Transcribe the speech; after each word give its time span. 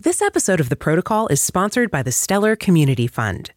This 0.00 0.22
episode 0.22 0.60
of 0.60 0.68
The 0.68 0.76
Protocol 0.76 1.26
is 1.26 1.40
sponsored 1.42 1.90
by 1.90 2.04
the 2.04 2.12
Stellar 2.12 2.54
Community 2.54 3.08
Fund. 3.08 3.50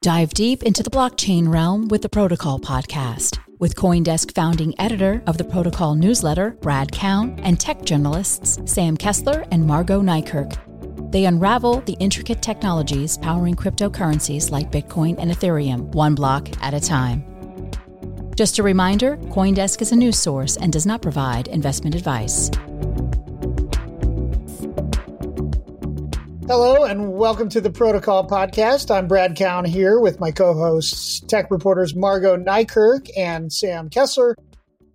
Dive 0.00 0.32
deep 0.32 0.62
into 0.62 0.82
the 0.82 0.88
blockchain 0.88 1.52
realm 1.52 1.88
with 1.88 2.00
the 2.00 2.08
Protocol 2.08 2.58
podcast 2.58 3.38
with 3.58 3.76
Coindesk 3.76 4.34
founding 4.34 4.74
editor 4.80 5.22
of 5.26 5.36
the 5.36 5.44
Protocol 5.44 5.94
newsletter, 5.94 6.52
Brad 6.62 6.90
Keoun, 6.92 7.38
and 7.42 7.60
tech 7.60 7.84
journalists 7.84 8.58
Sam 8.64 8.96
Kessler 8.96 9.44
and 9.50 9.66
Margaux 9.66 10.00
Nijkerk. 10.00 11.12
They 11.12 11.26
unravel 11.26 11.82
the 11.82 11.98
intricate 12.00 12.40
technologies 12.40 13.18
powering 13.18 13.54
cryptocurrencies 13.54 14.50
like 14.50 14.72
Bitcoin 14.72 15.16
and 15.18 15.30
Ethereum, 15.30 15.94
one 15.94 16.14
block 16.14 16.48
at 16.62 16.72
a 16.72 16.80
time. 16.80 17.31
Just 18.36 18.58
a 18.58 18.62
reminder 18.62 19.18
Coindesk 19.18 19.82
is 19.82 19.92
a 19.92 19.96
news 19.96 20.18
source 20.18 20.56
and 20.56 20.72
does 20.72 20.86
not 20.86 21.02
provide 21.02 21.48
investment 21.48 21.94
advice. 21.94 22.50
Hello, 26.46 26.84
and 26.84 27.12
welcome 27.12 27.50
to 27.50 27.60
the 27.60 27.70
Protocol 27.70 28.26
Podcast. 28.26 28.90
I'm 28.90 29.06
Brad 29.06 29.36
Keoun 29.36 29.66
here 29.66 30.00
with 30.00 30.18
my 30.18 30.30
co 30.30 30.54
hosts, 30.54 31.20
tech 31.20 31.50
reporters 31.50 31.94
Margaux 31.94 32.38
Nijkerk 32.38 33.10
and 33.18 33.52
Sam 33.52 33.90
Kessler. 33.90 34.34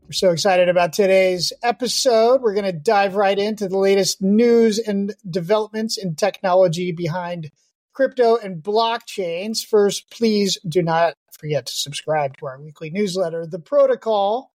We're 0.04 0.14
so 0.14 0.32
excited 0.32 0.68
about 0.68 0.94
today's 0.94 1.54
episode. 1.62 2.42
We're 2.42 2.56
going 2.56 2.66
to 2.66 2.74
dive 2.74 3.16
right 3.16 3.38
into 3.38 3.68
the 3.68 3.78
latest 3.78 4.20
news 4.20 4.80
and 4.80 5.14
developments 5.30 5.98
in 5.98 6.16
technology 6.16 6.92
behind 6.92 7.52
crypto 7.94 8.36
and 8.36 8.64
blockchains. 8.64 9.66
First, 9.66 10.10
please 10.10 10.58
do 10.68 10.82
not 10.82 11.16
forget 11.38 11.66
to 11.68 11.74
subscribe 11.74 12.38
to 12.38 12.48
our 12.48 12.60
weekly 12.60 12.90
newsletter, 12.90 13.46
The 13.46 13.60
Protocol, 13.60 14.52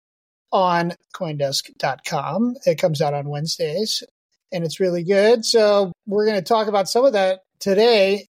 on 0.52 0.94
Coindesk.com. 1.14 2.56
It 2.66 2.80
comes 2.80 3.02
out 3.02 3.14
on 3.14 3.30
Wednesdays 3.30 4.04
and 4.52 4.64
it's 4.64 4.80
really 4.80 5.04
good. 5.04 5.46
So, 5.46 5.92
we're 6.06 6.26
going 6.26 6.38
to 6.38 6.44
talk 6.44 6.68
about 6.68 6.90
some 6.90 7.06
of 7.06 7.14
that 7.14 7.42
today 7.60 8.28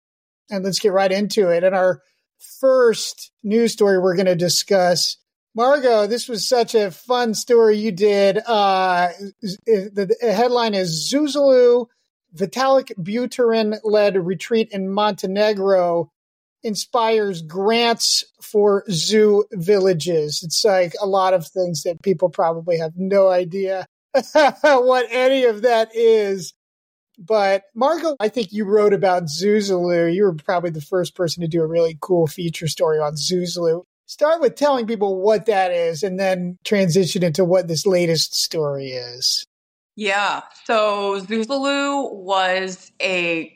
and 0.50 0.64
let's 0.64 0.80
get 0.80 0.94
right 0.94 1.12
into 1.12 1.50
it. 1.50 1.64
And 1.64 1.76
our 1.76 2.02
first 2.40 3.32
news 3.44 3.74
story 3.74 4.00
we're 4.00 4.16
going 4.16 4.26
to 4.28 4.36
discuss. 4.36 5.18
Margaux, 5.56 6.08
this 6.08 6.30
was 6.30 6.48
such 6.48 6.76
a 6.76 6.92
fun 6.92 7.34
story 7.34 7.78
you 7.78 7.92
did. 7.92 8.38
Uh, 8.46 9.10
the, 9.42 10.16
the 10.22 10.32
headline 10.32 10.76
is 10.76 11.12
Zuzalu 11.12 11.88
Vitalik 12.36 12.92
Buterin 12.98 13.80
led 13.84 14.16
retreat 14.18 14.70
in 14.72 14.90
Montenegro 14.90 16.12
inspires 16.64 17.42
grants 17.42 18.24
for 18.42 18.84
Zu-Villages. 18.90 20.42
It's 20.44 20.64
like 20.64 20.94
a 21.02 21.08
lot 21.08 21.34
of 21.34 21.48
things 21.48 21.84
that 21.84 22.02
people 22.02 22.30
probably 22.30 22.78
have 22.78 22.94
no 22.96 23.28
idea 23.30 23.86
what 24.34 25.06
any 25.12 25.46
of 25.46 25.62
that 25.62 25.96
is. 25.96 26.54
But 27.20 27.64
Margaux, 27.74 28.16
I 28.20 28.30
think 28.30 28.52
you 28.52 28.66
wrote 28.66 28.94
about 28.94 29.24
Zuzalu. 29.24 30.14
You 30.14 30.24
were 30.24 30.36
probably 30.36 30.70
the 30.70 30.82
first 30.82 31.16
person 31.16 31.42
to 31.42 31.48
do 31.48 31.62
a 31.62 31.68
really 31.68 31.98
cool 32.00 32.28
feature 32.28 32.68
story 32.68 33.00
on 33.00 33.14
Zuzalu. 33.14 33.84
Start 34.06 34.40
with 34.40 34.56
telling 34.56 34.88
people 34.88 35.22
what 35.22 35.48
that 35.48 35.72
is 35.72 36.04
and 36.04 36.20
then 36.20 36.58
transition 36.64 37.24
into 37.24 37.44
what 37.44 37.68
this 37.68 37.86
latest 37.86 38.36
story 38.36 38.92
is. 38.92 39.46
Yeah. 39.96 40.44
So 40.66 41.20
Zuzalu 41.22 42.14
was 42.14 42.92
a 43.02 43.52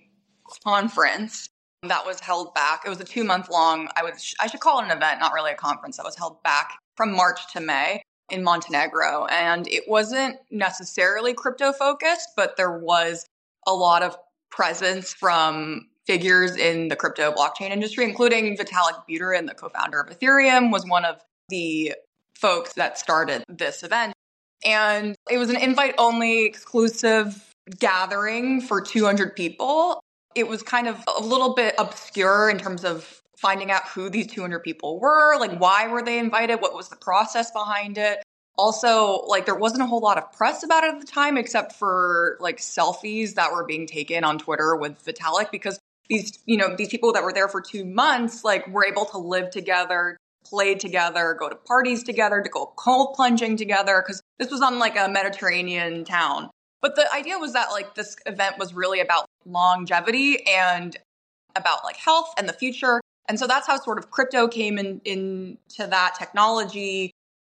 conference 0.63 1.47
that 1.83 2.05
was 2.05 2.19
held 2.19 2.53
back. 2.53 2.83
It 2.85 2.89
was 2.89 2.99
a 2.99 3.03
two 3.03 3.23
month 3.23 3.49
long, 3.49 3.89
I 3.95 4.03
would, 4.03 4.13
I 4.39 4.47
should 4.47 4.59
call 4.59 4.79
it 4.79 4.85
an 4.85 4.91
event, 4.91 5.19
not 5.19 5.33
really 5.33 5.51
a 5.51 5.55
conference 5.55 5.97
that 5.97 6.05
was 6.05 6.15
held 6.15 6.41
back 6.43 6.77
from 6.95 7.11
March 7.11 7.51
to 7.53 7.59
May 7.59 8.01
in 8.29 8.43
Montenegro. 8.43 9.25
And 9.25 9.67
it 9.67 9.83
wasn't 9.87 10.37
necessarily 10.51 11.33
crypto 11.33 11.73
focused, 11.73 12.29
but 12.35 12.55
there 12.55 12.77
was 12.77 13.25
a 13.67 13.73
lot 13.73 14.03
of 14.03 14.15
presence 14.51 15.13
from 15.13 15.87
figures 16.05 16.55
in 16.55 16.87
the 16.87 16.95
crypto 16.95 17.31
blockchain 17.31 17.71
industry, 17.71 18.03
including 18.03 18.57
Vitalik 18.57 19.03
Buterin, 19.09 19.47
the 19.47 19.55
co-founder 19.55 19.99
of 19.99 20.17
Ethereum, 20.17 20.71
was 20.71 20.85
one 20.85 21.05
of 21.05 21.21
the 21.49 21.93
folks 22.35 22.73
that 22.73 22.97
started 22.97 23.43
this 23.49 23.83
event. 23.83 24.13
And 24.63 25.15
it 25.29 25.37
was 25.37 25.49
an 25.49 25.57
invite 25.57 25.95
only 25.97 26.45
exclusive 26.45 27.53
gathering 27.79 28.61
for 28.61 28.81
200 28.81 29.35
people. 29.35 30.01
It 30.35 30.47
was 30.47 30.63
kind 30.63 30.87
of 30.87 31.03
a 31.17 31.21
little 31.21 31.53
bit 31.53 31.75
obscure 31.77 32.49
in 32.49 32.57
terms 32.57 32.85
of 32.85 33.21
finding 33.37 33.71
out 33.71 33.87
who 33.87 34.09
these 34.09 34.27
200 34.27 34.59
people 34.59 34.99
were, 34.99 35.37
like 35.39 35.59
why 35.59 35.87
were 35.87 36.03
they 36.03 36.19
invited, 36.19 36.61
what 36.61 36.75
was 36.75 36.89
the 36.89 36.95
process 36.95 37.51
behind 37.51 37.97
it. 37.97 38.21
Also, 38.57 39.23
like 39.27 39.45
there 39.45 39.55
wasn't 39.55 39.81
a 39.81 39.85
whole 39.85 40.01
lot 40.01 40.17
of 40.17 40.31
press 40.31 40.63
about 40.63 40.83
it 40.83 40.93
at 40.93 41.01
the 41.01 41.07
time 41.07 41.37
except 41.37 41.73
for 41.73 42.37
like 42.39 42.57
selfies 42.57 43.33
that 43.33 43.51
were 43.51 43.65
being 43.65 43.87
taken 43.87 44.23
on 44.23 44.37
Twitter 44.37 44.75
with 44.75 45.03
Vitalik 45.03 45.49
because 45.51 45.79
these, 46.07 46.37
you 46.45 46.57
know, 46.57 46.75
these 46.75 46.89
people 46.89 47.13
that 47.13 47.23
were 47.23 47.33
there 47.33 47.47
for 47.47 47.61
2 47.61 47.83
months 47.83 48.43
like 48.43 48.67
were 48.67 48.85
able 48.85 49.05
to 49.05 49.17
live 49.17 49.49
together, 49.49 50.17
play 50.43 50.75
together, 50.75 51.35
go 51.39 51.49
to 51.49 51.55
parties 51.55 52.03
together, 52.03 52.41
to 52.41 52.49
go 52.49 52.71
cold 52.75 53.15
plunging 53.15 53.57
together 53.57 54.03
because 54.05 54.21
this 54.37 54.51
was 54.51 54.61
on 54.61 54.77
like 54.79 54.97
a 54.97 55.07
Mediterranean 55.07 56.03
town. 56.03 56.49
But 56.81 56.95
the 56.95 57.11
idea 57.13 57.37
was 57.37 57.53
that 57.53 57.69
like 57.71 57.95
this 57.95 58.15
event 58.25 58.57
was 58.57 58.73
really 58.73 58.99
about 58.99 59.25
longevity 59.45 60.45
and 60.47 60.95
about 61.55 61.83
like 61.83 61.97
health 61.97 62.33
and 62.37 62.49
the 62.49 62.53
future. 62.53 63.01
And 63.27 63.39
so 63.39 63.47
that's 63.47 63.67
how 63.67 63.77
sort 63.77 63.97
of 63.97 64.09
crypto 64.09 64.47
came 64.47 64.77
in 64.77 64.99
into 65.05 65.57
that 65.87 66.15
technology. 66.17 67.11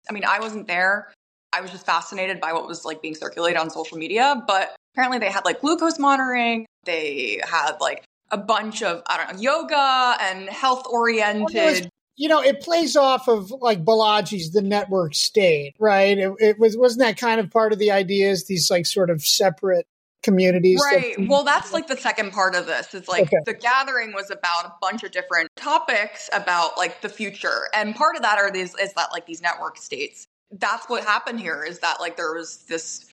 I 0.09 0.13
mean, 0.13 0.25
I 0.25 0.39
wasn't 0.39 0.67
there. 0.67 1.11
I 1.53 1.61
was 1.61 1.71
just 1.71 1.85
fascinated 1.85 2.41
by 2.41 2.51
what 2.51 2.67
was 2.67 2.83
like 2.83 3.01
being 3.01 3.15
circulated 3.15 3.59
on 3.59 3.69
social 3.69 3.97
media, 3.97 4.43
but 4.47 4.75
apparently 4.93 5.19
they 5.19 5.31
had 5.31 5.45
like 5.45 5.61
glucose 5.61 5.99
monitoring. 5.99 6.65
They 6.83 7.39
had 7.49 7.77
like 7.79 8.03
a 8.31 8.37
bunch 8.37 8.81
of 8.81 9.03
I 9.07 9.17
don't 9.17 9.35
know 9.35 9.41
yoga 9.41 10.17
and 10.19 10.49
health 10.49 10.85
oriented 10.89 11.89
you 12.15 12.29
know, 12.29 12.41
it 12.41 12.61
plays 12.61 12.95
off 12.95 13.27
of 13.27 13.51
like 13.51 13.83
Balaji's 13.83 14.51
The 14.51 14.61
Network 14.61 15.15
State, 15.15 15.75
right? 15.79 16.17
It, 16.17 16.33
it, 16.39 16.59
was 16.59 16.77
wasn't 16.77 16.99
that 16.99 17.17
kind 17.17 17.39
of 17.39 17.49
part 17.49 17.73
of 17.73 17.79
the 17.79 17.91
ideas? 17.91 18.45
These 18.45 18.69
like 18.69 18.85
sort 18.85 19.09
of 19.09 19.25
separate 19.25 19.87
communities, 20.21 20.81
right? 20.83 21.15
That- 21.17 21.27
well, 21.27 21.43
that's 21.43 21.73
like 21.73 21.87
the 21.87 21.97
second 21.97 22.31
part 22.31 22.55
of 22.55 22.65
this. 22.65 22.93
It's 22.93 23.07
like 23.07 23.23
okay. 23.23 23.37
the 23.45 23.53
gathering 23.53 24.13
was 24.13 24.29
about 24.29 24.65
a 24.65 24.73
bunch 24.81 25.03
of 25.03 25.11
different 25.11 25.49
topics 25.55 26.29
about 26.33 26.77
like 26.77 27.01
the 27.01 27.09
future, 27.09 27.67
and 27.73 27.95
part 27.95 28.15
of 28.15 28.21
that 28.21 28.37
are 28.37 28.51
these 28.51 28.75
is 28.75 28.93
that 28.93 29.11
like 29.11 29.25
these 29.25 29.41
network 29.41 29.77
states. 29.77 30.27
That's 30.51 30.87
what 30.87 31.03
happened 31.03 31.39
here. 31.39 31.63
Is 31.63 31.79
that 31.79 31.99
like 31.99 32.15
there 32.15 32.33
was 32.33 32.57
this 32.69 33.11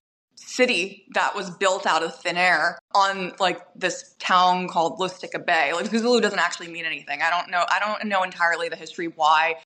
city 0.50 1.06
that 1.14 1.34
was 1.36 1.50
built 1.50 1.86
out 1.86 2.02
of 2.02 2.14
thin 2.14 2.36
air 2.36 2.78
on 2.94 3.32
like 3.38 3.60
this 3.76 4.14
town 4.18 4.68
called 4.68 4.98
Lustica 4.98 5.44
Bay. 5.44 5.72
Like 5.72 5.86
Zulu 5.86 6.20
doesn't 6.20 6.38
actually 6.38 6.68
mean 6.68 6.84
anything. 6.84 7.22
I 7.22 7.30
don't 7.30 7.50
know. 7.50 7.64
I 7.70 7.78
don't 7.78 8.08
know 8.08 8.22
entirely 8.22 8.68
the 8.68 8.76
history 8.76 9.06
why 9.06 9.56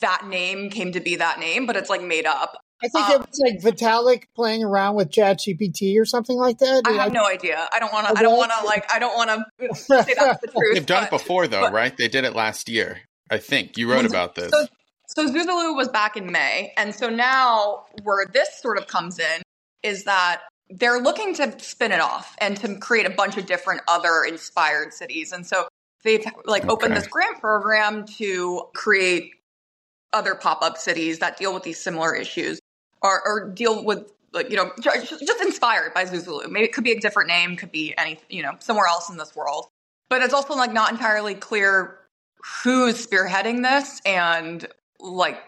that 0.00 0.26
name 0.26 0.70
came 0.70 0.92
to 0.92 1.00
be 1.00 1.16
that 1.16 1.38
name, 1.38 1.66
but 1.66 1.76
it's 1.76 1.90
like 1.90 2.02
made 2.02 2.26
up. 2.26 2.56
I 2.82 2.88
think 2.88 3.06
um, 3.08 3.22
it 3.22 3.28
was 3.28 3.40
like 3.44 3.76
Vitalik 3.76 4.24
playing 4.34 4.62
around 4.62 4.94
with 4.94 5.10
ChatGPT 5.10 6.00
or 6.00 6.04
something 6.04 6.36
like 6.36 6.58
that. 6.58 6.82
I 6.86 6.92
have 6.92 7.10
I, 7.10 7.12
no 7.12 7.26
idea. 7.26 7.68
I 7.72 7.80
don't 7.80 7.92
want 7.92 8.06
to. 8.06 8.16
I 8.16 8.22
don't 8.22 8.36
want 8.36 8.52
to 8.58 8.64
like. 8.64 8.90
I 8.90 8.98
don't 8.98 9.16
want 9.16 9.30
to 9.30 9.74
say 9.74 10.14
that's 10.16 10.40
the 10.40 10.46
truth. 10.46 10.74
They've 10.74 10.86
done 10.86 11.06
but, 11.10 11.18
it 11.18 11.22
before, 11.22 11.48
though, 11.48 11.62
but, 11.62 11.72
right? 11.72 11.96
They 11.96 12.08
did 12.08 12.24
it 12.24 12.34
last 12.34 12.68
year. 12.68 13.00
I 13.30 13.38
think 13.38 13.76
you 13.76 13.90
wrote 13.90 14.06
about 14.06 14.36
this. 14.36 14.50
So, 14.50 14.66
so 15.08 15.28
Zuzalu 15.28 15.76
was 15.76 15.88
back 15.88 16.16
in 16.16 16.30
May, 16.30 16.72
and 16.78 16.94
so 16.94 17.10
now 17.10 17.84
where 18.04 18.24
this 18.26 18.48
sort 18.62 18.78
of 18.78 18.86
comes 18.86 19.18
in 19.18 19.42
is 19.82 20.04
that 20.04 20.42
they're 20.70 21.00
looking 21.00 21.34
to 21.34 21.58
spin 21.60 21.92
it 21.92 22.00
off 22.00 22.36
and 22.38 22.56
to 22.58 22.76
create 22.76 23.06
a 23.06 23.10
bunch 23.10 23.36
of 23.36 23.46
different 23.46 23.80
other 23.88 24.24
inspired 24.26 24.92
cities, 24.92 25.32
and 25.32 25.46
so 25.46 25.68
they've 26.04 26.24
like 26.44 26.64
okay. 26.64 26.72
opened 26.72 26.96
this 26.96 27.06
grant 27.06 27.40
program 27.40 28.06
to 28.06 28.62
create 28.74 29.32
other 30.12 30.34
pop-up 30.34 30.78
cities 30.78 31.18
that 31.18 31.36
deal 31.36 31.52
with 31.52 31.62
these 31.62 31.78
similar 31.78 32.14
issues 32.14 32.58
or, 33.02 33.22
or 33.26 33.50
deal 33.50 33.84
with 33.84 34.10
like 34.32 34.50
you 34.50 34.56
know 34.56 34.70
just 34.82 35.40
inspired 35.40 35.94
by 35.94 36.04
Zuzalu. 36.04 36.48
Maybe 36.50 36.66
it 36.66 36.72
could 36.72 36.84
be 36.84 36.92
a 36.92 37.00
different 37.00 37.28
name, 37.28 37.56
could 37.56 37.72
be 37.72 37.94
any 37.96 38.18
you 38.28 38.42
know 38.42 38.56
somewhere 38.60 38.86
else 38.86 39.08
in 39.08 39.16
this 39.16 39.34
world. 39.34 39.66
But 40.08 40.22
it's 40.22 40.34
also 40.34 40.54
like 40.54 40.72
not 40.72 40.90
entirely 40.90 41.34
clear 41.34 41.98
who's 42.62 43.06
spearheading 43.06 43.62
this 43.62 44.00
and 44.04 44.66
like 45.00 45.40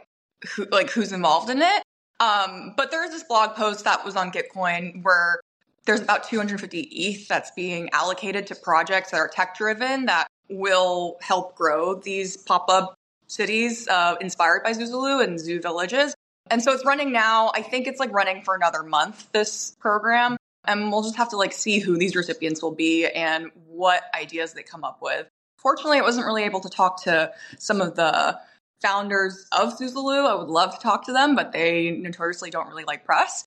who 0.55 0.67
like 0.71 0.91
who's 0.91 1.13
involved 1.13 1.51
in 1.51 1.63
it. 1.63 1.83
Um, 2.21 2.75
but 2.77 2.91
there 2.91 3.05
is 3.05 3.11
this 3.11 3.25
blog 3.25 3.57
post 3.57 3.85
that 3.85 4.05
was 4.05 4.15
on 4.15 4.31
Gitcoin 4.31 5.03
where 5.03 5.41
there's 5.87 6.01
about 6.01 6.25
250 6.25 6.81
ETH 6.81 7.27
that's 7.27 7.51
being 7.53 7.89
allocated 7.93 8.47
to 8.49 8.55
projects 8.55 9.11
that 9.11 9.17
are 9.17 9.29
tech 9.29 9.57
driven 9.57 10.07
that 10.07 10.29
will 10.51 11.17
help 11.23 11.57
grow 11.57 11.95
these 11.95 12.37
pop 12.37 12.69
up 12.69 12.95
cities 13.27 13.89
uh, 13.89 14.17
inspired 14.21 14.63
by 14.63 14.73
Zuzalu 14.73 15.25
and 15.25 15.41
Zu-Villages. 15.41 16.15
And 16.51 16.63
so 16.63 16.73
it's 16.73 16.85
running 16.85 17.13
now. 17.13 17.53
I 17.55 17.63
think 17.63 17.87
it's 17.87 18.01
like 18.01 18.13
running 18.13 18.43
for 18.43 18.55
another 18.55 18.83
month, 18.83 19.31
this 19.33 19.77
program. 19.81 20.37
And 20.67 20.93
we'll 20.93 21.03
just 21.03 21.17
have 21.17 21.31
to 21.31 21.37
like 21.37 21.53
see 21.53 21.79
who 21.79 21.97
these 21.97 22.15
recipients 22.15 22.61
will 22.61 22.75
be 22.75 23.07
and 23.07 23.51
what 23.67 24.03
ideas 24.15 24.53
they 24.53 24.63
come 24.63 24.85
up 24.85 24.99
with. 25.01 25.27
Fortunately, 25.57 25.99
I 25.99 26.03
wasn't 26.03 26.27
really 26.27 26.43
able 26.43 26.61
to 26.61 26.69
talk 26.69 27.05
to 27.05 27.33
some 27.59 27.81
of 27.81 27.95
the 27.95 28.39
founders 28.83 29.47
of 29.53 29.79
Zuzalu. 29.79 30.27
I 30.27 30.35
would 30.35 30.49
love 30.49 30.75
to 30.75 30.81
talk 30.81 31.05
to 31.07 31.13
them, 31.13 31.35
but 31.35 31.53
they 31.53 31.91
notoriously 31.93 32.51
don't 32.51 32.69
really 32.69 32.85
like 32.85 33.05
press. 33.05 33.45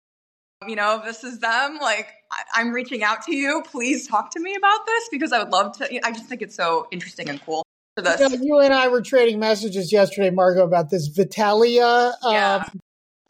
You 0.68 0.76
know, 0.76 1.02
this 1.04 1.24
is 1.24 1.40
them, 1.40 1.78
like 1.82 2.08
I- 2.32 2.62
am 2.62 2.72
reaching 2.72 3.04
out 3.04 3.24
to 3.24 3.36
you. 3.36 3.64
Please 3.70 4.08
talk 4.08 4.32
to 4.32 4.40
me 4.40 4.56
about 4.56 4.86
this 4.86 5.10
because 5.12 5.34
I 5.34 5.40
would 5.40 5.52
love 5.52 5.78
to. 5.78 6.06
I 6.06 6.12
just 6.12 6.26
think 6.26 6.42
it's 6.42 6.56
so 6.56 6.88
interesting 6.92 7.30
and 7.30 7.44
cool. 7.46 7.64
You, 7.98 8.04
know, 8.04 8.28
you, 8.42 8.60
and 8.60 8.74
I 8.74 8.88
were 8.88 9.02
trading 9.02 9.40
messages 9.40 9.92
yesterday, 9.92 10.32
Margaux, 10.32 10.64
about 10.64 10.90
this 10.90 11.08
Vitalia 11.08 12.14
yeah. 12.24 12.56
um, 12.56 12.80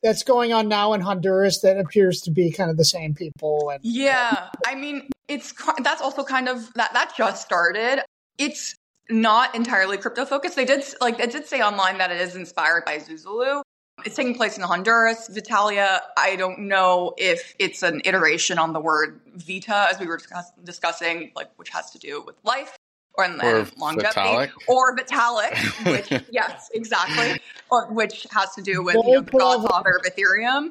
that's 0.02 0.24
going 0.24 0.54
on 0.54 0.70
now 0.70 0.94
in 0.94 1.02
Honduras 1.02 1.60
that 1.62 1.78
appears 1.78 2.22
to 2.22 2.32
be 2.32 2.50
kind 2.50 2.72
of 2.72 2.78
the 2.78 2.86
same 2.86 3.14
people. 3.14 3.72
And, 3.72 3.84
yeah, 3.84 4.48
I 4.66 4.76
mean, 4.76 5.10
it's 5.28 5.54
that's 5.80 6.02
also 6.02 6.24
kind 6.24 6.48
of 6.48 6.74
that 6.76 6.94
that 6.94 7.14
just 7.18 7.42
started. 7.42 8.04
It's 8.38 8.76
not 9.10 9.54
entirely 9.56 9.98
crypto 9.98 10.26
focused. 10.26 10.56
They 10.56 10.66
did 10.66 10.84
like 11.02 11.20
it 11.20 11.32
did 11.32 11.46
say 11.46 11.62
online 11.62 11.98
that 11.98 12.12
it 12.12 12.22
is 12.22 12.36
inspired 12.36 12.86
by 12.86 12.98
Zuzalu. 12.98 13.62
It's 14.06 14.16
taking 14.16 14.36
place 14.36 14.58
in 14.58 14.64
Honduras. 14.64 15.28
Vitalia, 15.28 16.02
I 16.18 16.36
don't 16.36 16.60
know 16.68 17.14
if 17.18 17.54
it's 17.60 17.84
an 17.84 18.02
iteration 18.06 18.58
on 18.58 18.74
the 18.74 18.80
word 18.80 19.22
vita, 19.36 19.88
as 19.90 20.00
we 20.00 20.08
were 20.08 20.18
discuss- 20.18 20.52
discussing, 20.64 21.32
like 21.36 21.50
which 21.58 21.70
has 21.70 21.92
to 21.92 22.00
do 22.00 22.22
with 22.26 22.36
life 22.44 22.76
or, 23.16 23.26
or 23.26 23.68
longevity, 23.78 24.20
Vitalik. 24.20 24.52
or 24.68 24.96
Vitalik, 24.96 25.92
which 25.92 26.24
yes, 26.32 26.70
exactly, 26.74 27.40
or, 27.70 27.92
which 27.94 28.26
has 28.32 28.54
to 28.56 28.62
do 28.62 28.84
with 28.84 28.96
you 28.96 29.04
know, 29.04 29.22
the 29.22 29.32
godfather 29.32 29.92
of 29.92 30.12
Ethereum. 30.12 30.70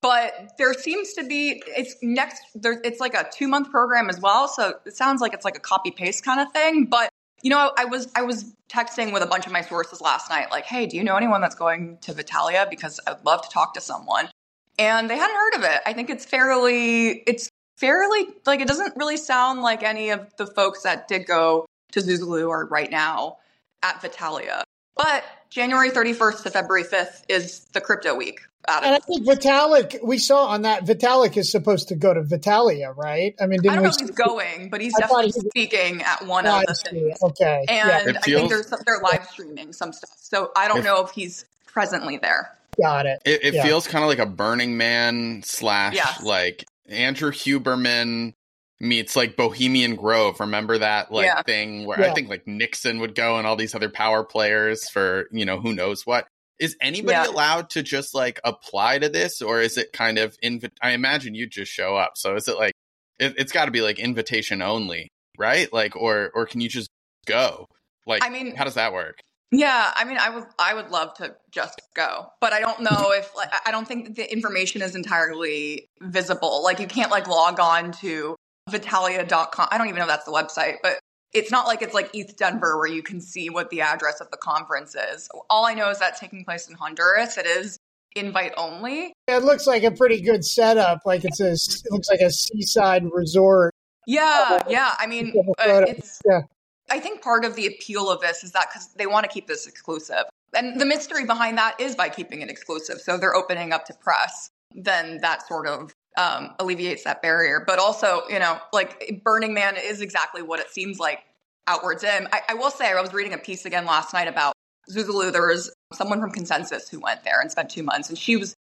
But 0.00 0.52
there 0.58 0.74
seems 0.74 1.14
to 1.14 1.24
be 1.24 1.62
it's 1.66 1.96
next. 2.02 2.42
There, 2.54 2.80
it's 2.84 3.00
like 3.00 3.14
a 3.14 3.26
two 3.32 3.48
month 3.48 3.70
program 3.70 4.08
as 4.08 4.20
well, 4.20 4.48
so 4.48 4.74
it 4.84 4.96
sounds 4.96 5.20
like 5.20 5.34
it's 5.34 5.44
like 5.44 5.56
a 5.56 5.60
copy 5.60 5.90
paste 5.90 6.24
kind 6.24 6.40
of 6.40 6.52
thing. 6.52 6.86
But 6.86 7.10
you 7.44 7.50
know, 7.50 7.72
I 7.76 7.84
was 7.84 8.10
I 8.16 8.22
was 8.22 8.56
texting 8.68 9.12
with 9.12 9.22
a 9.22 9.26
bunch 9.26 9.46
of 9.46 9.52
my 9.52 9.60
sources 9.60 10.00
last 10.00 10.30
night, 10.30 10.50
like, 10.50 10.64
"Hey, 10.64 10.86
do 10.86 10.96
you 10.96 11.04
know 11.04 11.14
anyone 11.14 11.42
that's 11.42 11.54
going 11.54 11.98
to 11.98 12.14
Vitalia? 12.14 12.66
Because 12.68 12.98
I'd 13.06 13.22
love 13.24 13.42
to 13.42 13.50
talk 13.50 13.74
to 13.74 13.82
someone." 13.82 14.30
And 14.78 15.08
they 15.08 15.16
hadn't 15.16 15.36
heard 15.36 15.54
of 15.56 15.62
it. 15.62 15.82
I 15.86 15.92
think 15.92 16.08
it's 16.08 16.24
fairly 16.24 17.22
it's 17.26 17.50
fairly 17.76 18.28
like 18.46 18.60
it 18.60 18.66
doesn't 18.66 18.96
really 18.96 19.18
sound 19.18 19.60
like 19.60 19.82
any 19.82 20.08
of 20.08 20.34
the 20.38 20.46
folks 20.46 20.82
that 20.82 21.06
did 21.06 21.26
go 21.26 21.66
to 21.92 22.00
Zuzalu 22.00 22.50
are 22.50 22.66
right 22.66 22.90
now 22.90 23.36
at 23.82 24.00
Vitalia. 24.00 24.64
But 24.96 25.22
January 25.54 25.90
31st 25.90 26.42
to 26.42 26.50
February 26.50 26.82
5th 26.82 27.22
is 27.28 27.60
the 27.66 27.80
crypto 27.80 28.16
week, 28.16 28.40
and 28.66 28.94
I 28.94 28.98
think 28.98 29.24
Vitalik, 29.24 30.02
we 30.02 30.18
saw 30.18 30.46
on 30.46 30.62
that 30.62 30.84
Vitalik 30.84 31.36
is 31.36 31.48
supposed 31.48 31.88
to 31.88 31.94
go 31.94 32.12
to 32.12 32.22
Vitalia, 32.22 32.90
right? 32.90 33.36
I 33.40 33.46
mean, 33.46 33.60
I 33.60 33.74
don't 33.74 33.84
know 33.84 33.90
if 33.90 34.00
he's 34.00 34.10
going, 34.10 34.68
but 34.68 34.80
he's 34.80 34.94
I 34.96 35.02
definitely 35.02 35.26
he's, 35.26 35.46
speaking 35.46 36.02
at 36.02 36.26
one 36.26 36.44
of 36.44 36.62
the 36.66 36.74
things. 36.74 37.22
Okay, 37.22 37.64
and 37.68 37.88
yeah. 37.88 38.12
I 38.16 38.20
think 38.20 38.48
there's 38.48 38.68
some, 38.68 38.80
they're 38.84 39.00
live 39.00 39.28
streaming 39.30 39.72
some 39.72 39.92
stuff, 39.92 40.10
so 40.16 40.50
I 40.56 40.66
don't 40.66 40.78
if, 40.78 40.84
know 40.84 41.04
if 41.04 41.10
he's 41.10 41.44
presently 41.66 42.16
there. 42.16 42.50
Got 42.80 43.06
it. 43.06 43.22
It, 43.24 43.44
it 43.44 43.54
yeah. 43.54 43.62
feels 43.62 43.86
kind 43.86 44.02
of 44.02 44.08
like 44.08 44.18
a 44.18 44.26
Burning 44.26 44.76
Man 44.76 45.44
slash 45.44 45.94
yes. 45.94 46.20
like 46.24 46.64
Andrew 46.88 47.30
Huberman 47.30 48.34
meets 48.80 49.16
like 49.16 49.36
Bohemian 49.36 49.96
Grove. 49.96 50.40
Remember 50.40 50.78
that 50.78 51.12
like 51.12 51.26
yeah. 51.26 51.42
thing 51.42 51.86
where 51.86 52.00
I 52.00 52.12
think 52.12 52.28
like 52.28 52.46
Nixon 52.46 53.00
would 53.00 53.14
go 53.14 53.38
and 53.38 53.46
all 53.46 53.56
these 53.56 53.74
other 53.74 53.88
power 53.88 54.24
players 54.24 54.88
for 54.88 55.26
you 55.30 55.44
know 55.44 55.60
who 55.60 55.74
knows 55.74 56.06
what. 56.06 56.26
Is 56.60 56.76
anybody 56.80 57.12
yeah. 57.12 57.26
allowed 57.26 57.70
to 57.70 57.82
just 57.82 58.14
like 58.14 58.40
apply 58.44 59.00
to 59.00 59.08
this, 59.08 59.42
or 59.42 59.60
is 59.60 59.76
it 59.76 59.92
kind 59.92 60.18
of 60.18 60.36
invi- 60.42 60.70
I 60.80 60.92
imagine 60.92 61.34
you 61.34 61.48
just 61.48 61.72
show 61.72 61.96
up. 61.96 62.12
So 62.16 62.36
is 62.36 62.46
it 62.46 62.56
like 62.56 62.74
it, 63.18 63.38
has 63.38 63.52
got 63.52 63.66
to 63.66 63.70
be 63.70 63.80
like 63.80 63.98
invitation 63.98 64.62
only, 64.62 65.08
right? 65.38 65.72
Like, 65.72 65.96
or 65.96 66.30
or 66.34 66.46
can 66.46 66.60
you 66.60 66.68
just 66.68 66.90
go? 67.26 67.66
Like, 68.06 68.24
I 68.24 68.30
mean, 68.30 68.54
how 68.54 68.64
does 68.64 68.74
that 68.74 68.92
work? 68.92 69.18
Yeah, 69.50 69.92
I 69.94 70.04
mean, 70.04 70.18
I 70.18 70.30
would 70.30 70.44
I 70.58 70.74
would 70.74 70.90
love 70.90 71.14
to 71.14 71.34
just 71.50 71.80
go, 71.94 72.26
but 72.40 72.52
I 72.52 72.60
don't 72.60 72.80
know 72.80 73.12
if 73.12 73.34
like 73.36 73.52
I 73.66 73.70
don't 73.70 73.86
think 73.86 74.16
the 74.16 74.30
information 74.32 74.82
is 74.82 74.94
entirely 74.94 75.88
visible. 76.00 76.62
Like, 76.62 76.80
you 76.80 76.86
can't 76.86 77.10
like 77.10 77.28
log 77.28 77.60
on 77.60 77.92
to 77.92 78.36
Vitalia.com. 78.70 79.68
I 79.70 79.78
don't 79.78 79.88
even 79.88 79.98
know 79.98 80.04
if 80.04 80.08
that's 80.08 80.24
the 80.24 80.32
website, 80.32 80.76
but 80.82 80.98
it's 81.32 81.50
not 81.50 81.66
like 81.66 81.82
it's 81.82 81.94
like 81.94 82.10
ETH 82.14 82.36
Denver 82.36 82.78
where 82.78 82.86
you 82.86 83.02
can 83.02 83.20
see 83.20 83.50
what 83.50 83.68
the 83.70 83.80
address 83.80 84.20
of 84.20 84.30
the 84.30 84.36
conference 84.36 84.94
is. 84.94 85.28
All 85.50 85.66
I 85.66 85.74
know 85.74 85.90
is 85.90 85.98
that's 85.98 86.20
taking 86.20 86.44
place 86.44 86.68
in 86.68 86.74
Honduras. 86.74 87.36
It 87.36 87.46
is 87.46 87.78
invite 88.16 88.52
only. 88.56 89.12
It 89.26 89.42
looks 89.42 89.66
like 89.66 89.82
a 89.82 89.90
pretty 89.90 90.20
good 90.20 90.44
setup. 90.44 91.00
Like 91.04 91.24
it's 91.24 91.40
a, 91.40 91.52
it 91.52 91.92
looks 91.92 92.08
like 92.08 92.20
a 92.20 92.30
seaside 92.30 93.04
resort. 93.12 93.74
Yeah, 94.06 94.62
yeah. 94.68 94.94
I 94.98 95.06
mean, 95.06 95.34
uh, 95.58 95.84
it's. 95.86 96.20
Yeah. 96.26 96.42
I 96.90 97.00
think 97.00 97.22
part 97.22 97.44
of 97.46 97.56
the 97.56 97.66
appeal 97.66 98.10
of 98.10 98.20
this 98.20 98.44
is 98.44 98.52
that 98.52 98.68
because 98.70 98.92
they 98.94 99.06
want 99.06 99.24
to 99.24 99.30
keep 99.30 99.46
this 99.46 99.66
exclusive, 99.66 100.24
and 100.54 100.78
the 100.80 100.84
mystery 100.84 101.24
behind 101.24 101.56
that 101.58 101.80
is 101.80 101.94
by 101.94 102.08
keeping 102.08 102.42
it 102.42 102.50
exclusive. 102.50 103.00
So 103.00 103.16
they're 103.16 103.34
opening 103.34 103.72
up 103.72 103.86
to 103.86 103.94
press. 103.94 104.50
Then 104.74 105.20
that 105.22 105.46
sort 105.46 105.66
of 105.66 105.94
um, 106.16 106.54
alleviates 106.58 107.04
that 107.04 107.22
barrier. 107.22 107.62
But 107.66 107.78
also, 107.78 108.22
you 108.28 108.38
know, 108.38 108.58
like 108.72 109.22
Burning 109.24 109.54
Man 109.54 109.76
is 109.76 110.00
exactly 110.00 110.42
what 110.42 110.60
it 110.60 110.70
seems 110.70 110.98
like 110.98 111.20
outwards 111.66 112.04
in. 112.04 112.28
I, 112.32 112.40
I 112.50 112.54
will 112.54 112.70
say, 112.70 112.92
I 112.92 113.00
was 113.00 113.12
reading 113.12 113.32
a 113.32 113.38
piece 113.38 113.64
again 113.64 113.84
last 113.86 114.12
night 114.12 114.28
about 114.28 114.54
Zuzalu. 114.90 115.32
There 115.32 115.46
was 115.46 115.72
someone 115.92 116.20
from 116.20 116.30
Consensus 116.30 116.88
who 116.88 117.00
went 117.00 117.24
there 117.24 117.40
and 117.40 117.50
spent 117.50 117.70
two 117.70 117.82
months, 117.82 118.08
and 118.08 118.18
she 118.18 118.36
was 118.36 118.54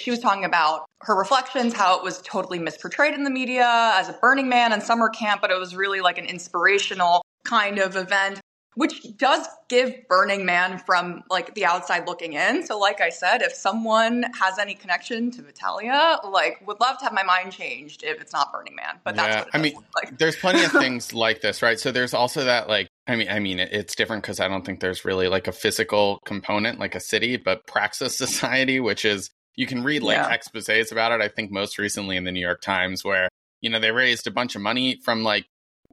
she 0.00 0.10
was 0.10 0.18
talking 0.18 0.44
about 0.44 0.86
her 1.02 1.14
reflections, 1.14 1.74
how 1.74 1.98
it 1.98 2.02
was 2.02 2.22
totally 2.22 2.58
misportrayed 2.58 3.14
in 3.14 3.24
the 3.24 3.30
media 3.30 3.92
as 3.94 4.08
a 4.08 4.14
Burning 4.14 4.48
Man 4.48 4.72
and 4.72 4.82
summer 4.82 5.10
camp, 5.10 5.42
but 5.42 5.50
it 5.50 5.58
was 5.58 5.76
really 5.76 6.00
like 6.00 6.16
an 6.16 6.24
inspirational 6.24 7.22
kind 7.44 7.78
of 7.78 7.94
event 7.96 8.40
which 8.74 9.16
does 9.16 9.46
give 9.68 9.94
Burning 10.08 10.44
Man 10.44 10.78
from 10.78 11.22
like 11.30 11.54
the 11.54 11.64
outside 11.64 12.06
looking 12.06 12.34
in. 12.34 12.66
So, 12.66 12.78
like 12.78 13.00
I 13.00 13.10
said, 13.10 13.42
if 13.42 13.52
someone 13.52 14.24
has 14.38 14.58
any 14.58 14.74
connection 14.74 15.30
to 15.32 15.42
Vitalia, 15.42 16.18
like 16.28 16.64
would 16.66 16.80
love 16.80 16.98
to 16.98 17.04
have 17.04 17.12
my 17.12 17.22
mind 17.22 17.52
changed 17.52 18.02
if 18.02 18.20
it's 18.20 18.32
not 18.32 18.52
Burning 18.52 18.74
Man. 18.74 18.98
But 19.04 19.16
that's 19.16 19.46
yeah, 19.46 19.50
I 19.52 19.58
mean, 19.58 19.74
like. 19.94 20.18
there's 20.18 20.36
plenty 20.36 20.64
of 20.64 20.72
things 20.80 21.12
like 21.12 21.40
this, 21.40 21.62
right? 21.62 21.78
So 21.78 21.92
there's 21.92 22.14
also 22.14 22.44
that 22.44 22.68
like 22.68 22.88
I 23.06 23.16
mean, 23.16 23.28
I 23.28 23.38
mean, 23.38 23.58
it's 23.58 23.94
different 23.94 24.22
because 24.22 24.40
I 24.40 24.48
don't 24.48 24.64
think 24.64 24.80
there's 24.80 25.04
really 25.04 25.28
like 25.28 25.46
a 25.46 25.52
physical 25.52 26.20
component 26.24 26.78
like 26.78 26.94
a 26.94 27.00
city, 27.00 27.36
but 27.36 27.66
Praxis 27.66 28.16
Society, 28.16 28.80
which 28.80 29.04
is 29.04 29.30
you 29.56 29.66
can 29.66 29.84
read 29.84 30.02
like 30.02 30.16
yeah. 30.16 30.36
exposés 30.36 30.90
about 30.90 31.12
it. 31.12 31.20
I 31.20 31.28
think 31.28 31.50
most 31.50 31.78
recently 31.78 32.16
in 32.16 32.24
the 32.24 32.32
New 32.32 32.40
York 32.40 32.60
Times, 32.60 33.04
where 33.04 33.28
you 33.60 33.70
know 33.70 33.78
they 33.78 33.92
raised 33.92 34.26
a 34.26 34.30
bunch 34.30 34.56
of 34.56 34.62
money 34.62 35.00
from 35.04 35.22
like 35.22 35.46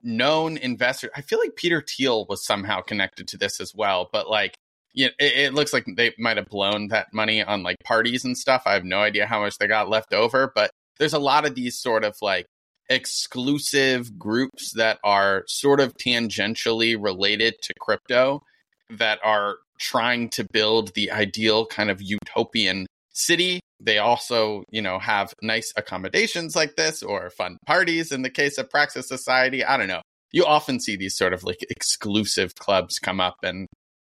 known 0.04 0.58
investor. 0.58 1.10
I 1.16 1.22
feel 1.22 1.40
like 1.40 1.56
Peter 1.56 1.84
Thiel 1.88 2.26
was 2.28 2.46
somehow 2.46 2.82
connected 2.82 3.28
to 3.30 3.38
this 3.38 3.60
as 3.60 3.74
well, 3.76 4.10
but 4.12 4.30
like, 4.30 4.56
you 4.94 5.06
know, 5.06 5.12
it, 5.20 5.34
it 5.38 5.54
looks 5.54 5.74
like 5.74 5.86
they 5.96 6.14
might 6.18 6.38
have 6.38 6.50
blown 6.50 6.90
that 6.90 7.14
money 7.14 7.44
on 7.44 7.64
like 7.64 7.78
parties 7.84 8.26
and 8.26 8.38
stuff. 8.38 8.64
I 8.66 8.74
have 8.74 8.86
no 8.86 9.00
idea 9.00 9.26
how 9.26 9.42
much 9.42 9.58
they 9.58 9.68
got 9.68 9.90
left 9.90 10.14
over, 10.14 10.52
but 10.54 10.72
there's 11.00 11.14
a 11.14 11.20
lot 11.20 11.46
of 11.46 11.56
these 11.56 11.78
sort 11.78 12.04
of 12.04 12.16
like 12.22 12.46
exclusive 12.90 14.20
groups 14.20 14.74
that 14.74 15.00
are 15.04 15.46
sort 15.48 15.80
of 15.80 15.96
tangentially 15.98 17.02
related 17.02 17.56
to 17.64 17.74
crypto 17.80 18.44
that 18.90 19.20
are 19.24 19.58
trying 19.80 20.30
to 20.30 20.46
build 20.52 20.94
the 20.94 21.10
ideal 21.10 21.66
kind 21.66 21.90
of 21.90 22.02
utopian 22.02 22.86
city. 23.14 23.62
They 23.84 23.98
also, 23.98 24.64
you 24.70 24.82
know, 24.82 25.00
have 25.00 25.34
nice 25.42 25.74
accommodations 25.76 26.56
like 26.56 26.76
this 26.76 27.02
or 27.02 27.30
fun 27.32 27.58
parties 27.66 28.12
in 28.12 28.22
the 28.22 28.30
case 28.30 28.58
of 28.58 28.70
Praxis 28.70 29.08
Society. 29.08 29.64
I 29.64 29.78
don't 29.78 29.88
know. 29.88 30.02
You 30.32 30.46
often 30.46 30.80
see 30.80 30.96
these 30.96 31.18
sort 31.18 31.34
of 31.34 31.44
like 31.44 31.60
exclusive 31.70 32.56
clubs 32.56 33.00
come 33.00 33.20
up 33.20 33.36
and 33.44 33.68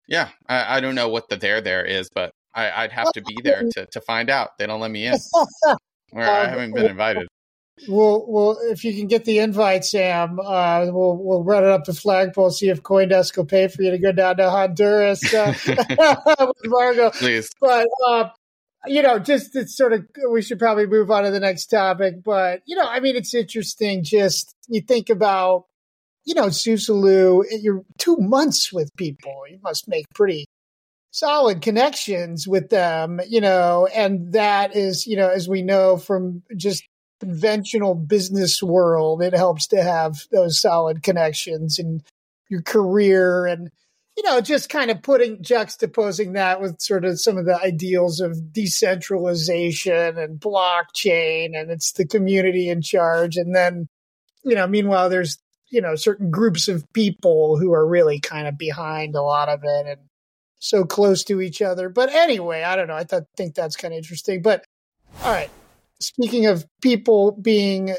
yeah, 0.08 0.30
I, 0.48 0.78
I 0.78 0.80
don't 0.80 0.96
know 0.96 1.10
what 1.10 1.30
the 1.30 1.36
there 1.36 1.62
there 1.62 1.84
is, 1.84 2.10
but 2.14 2.32
I, 2.56 2.84
would 2.84 2.92
have 2.92 3.12
to 3.14 3.22
be 3.22 3.36
there 3.44 3.64
to, 3.74 3.86
to 3.92 4.02
find 4.02 4.30
out. 4.30 4.52
They 4.58 4.66
don't 4.66 4.80
let 4.80 4.92
me 4.92 5.06
in. 5.06 5.18
Or 6.14 6.22
I 6.22 6.44
um, 6.44 6.50
haven't 6.52 6.74
been 6.74 6.86
invited. 6.86 7.28
We'll, 7.86 8.26
we'll, 8.28 8.58
if 8.72 8.86
you 8.86 8.94
can 8.94 9.08
get 9.08 9.26
the 9.26 9.40
invite, 9.40 9.84
Sam, 9.84 10.40
uh, 10.40 10.86
we'll 10.86 11.18
we'll 11.18 11.44
run 11.44 11.66
it 11.66 11.70
up 11.70 11.84
the 11.84 11.94
flagpole, 11.94 12.50
see 12.50 12.70
if 12.70 12.82
CoinDesk 12.82 13.36
will 13.36 13.46
pay 13.46 13.68
for 13.68 13.84
you 13.84 13.92
to 13.92 13.98
go 13.98 14.14
down 14.14 14.38
to 14.38 14.50
Honduras 14.50 15.22
uh, 15.34 15.54
with 15.68 16.56
Margaux. 16.64 17.12
Please, 17.12 17.50
but 17.60 17.86
uh, 18.08 18.30
you 18.88 19.02
know, 19.02 19.20
just 19.20 19.56
it's 19.56 19.76
sort 19.76 19.94
of 19.94 20.06
we 20.30 20.42
should 20.42 20.60
probably 20.60 20.86
move 20.86 21.12
on 21.12 21.24
to 21.24 21.32
the 21.32 21.40
next 21.40 21.68
topic. 21.68 22.24
But 22.24 22.62
you 22.66 22.76
know, 22.76 22.86
I 22.86 23.00
mean, 23.00 23.16
it's 23.16 23.34
interesting. 23.34 24.04
Just 24.04 24.56
you 24.68 24.82
think 24.82 25.10
about, 25.10 25.66
you 26.26 26.36
know, 26.36 26.48
Zuzalu, 26.48 27.44
you're 27.62 27.84
two 27.98 28.18
months 28.18 28.72
with 28.72 28.96
people. 28.98 29.44
You 29.50 29.60
must 29.64 29.88
make 29.88 30.06
pretty 30.14 30.46
solid 31.12 31.62
connections 31.62 32.48
with 32.48 32.70
them, 32.70 33.20
you 33.28 33.42
know, 33.42 33.88
and 33.94 34.34
that 34.34 34.76
is, 34.76 35.08
you 35.08 35.18
know, 35.18 35.30
as 35.30 35.48
we 35.48 35.64
know 35.64 35.98
from 35.98 36.44
just 36.56 36.84
conventional 37.20 37.96
business 37.96 38.62
world, 38.62 39.24
it 39.24 39.34
helps 39.34 39.68
to 39.68 39.82
have 39.82 40.16
those 40.32 40.62
solid 40.62 41.02
connections 41.02 41.80
in 41.80 42.02
your 42.50 42.62
career 42.62 43.46
and 43.48 43.72
you 44.18 44.24
know, 44.24 44.42
just 44.42 44.70
kind 44.70 44.90
of 44.90 45.04
putting 45.04 45.38
juxtaposing 45.44 46.34
that 46.34 46.60
with 46.60 46.82
sort 46.82 47.06
of 47.06 47.22
some 47.22 47.38
of 47.38 47.46
the 47.46 47.56
ideals 47.62 48.20
of 48.20 48.52
decentralization 48.52 50.18
and 50.18 50.40
blockchain 50.40 51.52
and 51.54 51.70
it's 51.70 51.92
the 51.92 52.06
community 52.06 52.68
in 52.68 52.82
charge. 52.82 53.38
And 53.38 53.56
then, 53.56 53.88
you 54.44 54.56
know, 54.56 54.66
meanwhile, 54.66 55.08
there's, 55.08 55.38
you 55.70 55.82
know, 55.82 55.94
certain 55.96 56.32
groups 56.32 56.68
of 56.68 56.92
people 56.94 57.60
who 57.60 57.72
are 57.74 57.88
really 57.88 58.20
kind 58.20 58.48
of 58.48 58.58
behind 58.58 59.14
a 59.14 59.22
lot 59.22 59.50
of 59.50 59.60
it 59.64 59.86
and 59.86 60.00
so 60.58 60.84
close 60.84 61.24
to 61.26 61.40
each 61.40 61.62
other. 61.62 61.88
But 61.88 62.10
anyway, 62.12 62.64
I 62.64 62.76
don't 62.76 62.88
know. 62.88 62.98
I 62.98 63.04
th- 63.04 63.24
think 63.36 63.54
that's 63.54 63.76
kind 63.76 63.94
of 63.94 64.00
interesting. 64.00 64.42
But 64.42 64.66
all 65.24 65.32
right, 65.32 65.52
speaking 66.02 66.48
of 66.48 66.66
people 66.82 67.34
being 67.34 67.96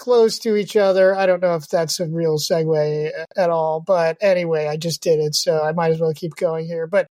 close 0.00 0.40
to 0.40 0.56
each 0.56 0.76
other, 0.76 1.14
I 1.14 1.26
don't 1.26 1.42
know 1.42 1.54
if 1.56 1.68
that's 1.68 2.00
a 2.00 2.08
real 2.08 2.38
segue 2.38 3.10
at 3.36 3.50
all. 3.50 3.80
But 3.80 4.16
anyway, 4.22 4.66
I 4.66 4.78
just 4.78 5.02
did 5.02 5.20
it, 5.20 5.34
so 5.34 5.62
I 5.62 5.72
might 5.72 5.92
as 5.92 6.00
well 6.00 6.14
keep 6.14 6.36
going 6.36 6.66
here. 6.66 6.86
But 6.86 7.06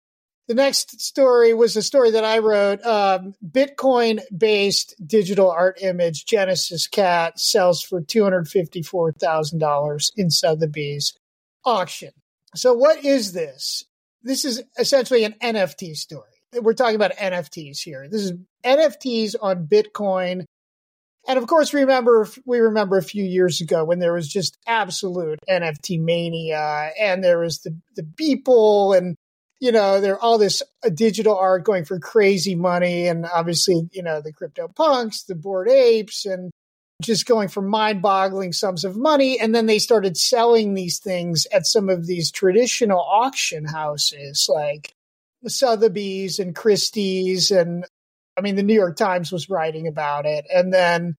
the 0.48 0.54
next 0.54 1.02
story 1.02 1.54
was 1.54 1.76
a 1.76 1.82
story 1.82 2.12
that 2.12 2.24
I 2.24 2.38
wrote. 2.40 2.82
Um, 2.86 3.34
Bitcoin 3.46 4.22
based 4.36 4.96
digital 5.06 5.52
art 5.52 5.80
image 5.82 6.26
Genesis 6.26 6.88
Cat 6.88 7.38
sells 7.38 7.82
for 7.82 8.00
$254,000 8.02 10.12
in 10.16 10.32
Sotheby's 10.32 11.14
auction. 11.66 12.12
So, 12.56 12.74
what 12.74 13.04
is 13.04 13.34
this? 13.34 13.84
This 14.24 14.46
is 14.46 14.64
essentially 14.80 15.26
an 15.26 15.36
NFT 15.44 15.98
story 15.98 16.38
we're 16.62 16.74
talking 16.74 16.96
about 16.96 17.12
NFTs 17.12 17.80
here. 17.80 18.08
This 18.10 18.22
is 18.22 18.34
NFTs 18.64 19.36
on 19.42 19.68
Bitcoin. 19.68 20.46
And 21.28 21.38
of 21.38 21.46
course, 21.48 21.74
remember 21.74 22.28
we 22.46 22.60
remember 22.60 22.98
a 22.98 23.04
few 23.04 23.24
years 23.24 23.60
ago 23.60 23.84
when 23.84 24.00
there 24.00 24.14
was 24.14 24.30
just 24.30 24.58
absolute 24.66 25.40
NFT 25.50 26.00
mania, 26.00 26.92
and 27.00 27.24
there 27.24 27.40
was 27.40 27.60
the 27.60 27.78
the 27.96 28.04
Beeple, 28.04 28.98
and 28.98 29.16
you 29.60 29.74
know 29.74 30.00
there 30.00 30.18
all 30.18 30.38
this 30.38 30.64
uh, 30.86 30.90
digital 30.90 31.38
art 31.38 31.66
going 31.66 31.84
for 31.84 32.00
crazy 32.00 32.56
money, 32.56 33.08
and 33.08 33.26
obviously 33.26 33.90
you 33.92 34.02
know 34.02 34.22
the 34.22 34.32
crypto 34.32 34.70
punks, 34.70 35.24
the 35.24 35.36
bored 35.36 35.70
apes, 35.70 36.26
and 36.26 36.50
just 37.02 37.26
going 37.26 37.50
for 37.50 37.62
mind 37.62 38.02
boggling 38.02 38.54
sums 38.54 38.86
of 38.86 38.96
money. 38.96 39.40
And 39.40 39.54
then 39.54 39.66
they 39.66 39.80
started 39.80 40.18
selling 40.18 40.74
these 40.74 40.98
things 40.98 41.46
at 41.52 41.68
some 41.68 41.90
of 41.90 42.08
these 42.08 42.32
traditional 42.32 43.00
auction 43.00 43.66
houses, 43.66 44.50
like 44.52 44.94
Sotheby's 45.46 46.40
and 46.40 46.56
Christie's 46.56 47.52
and 47.52 47.86
I 48.38 48.42
mean 48.42 48.56
the 48.56 48.64
New 48.64 48.76
York 48.76 48.98
Times 48.98 49.32
was 49.32 49.50
writing 49.50 49.88
about 49.88 50.26
it. 50.26 50.46
And 50.54 50.74
then 50.74 51.16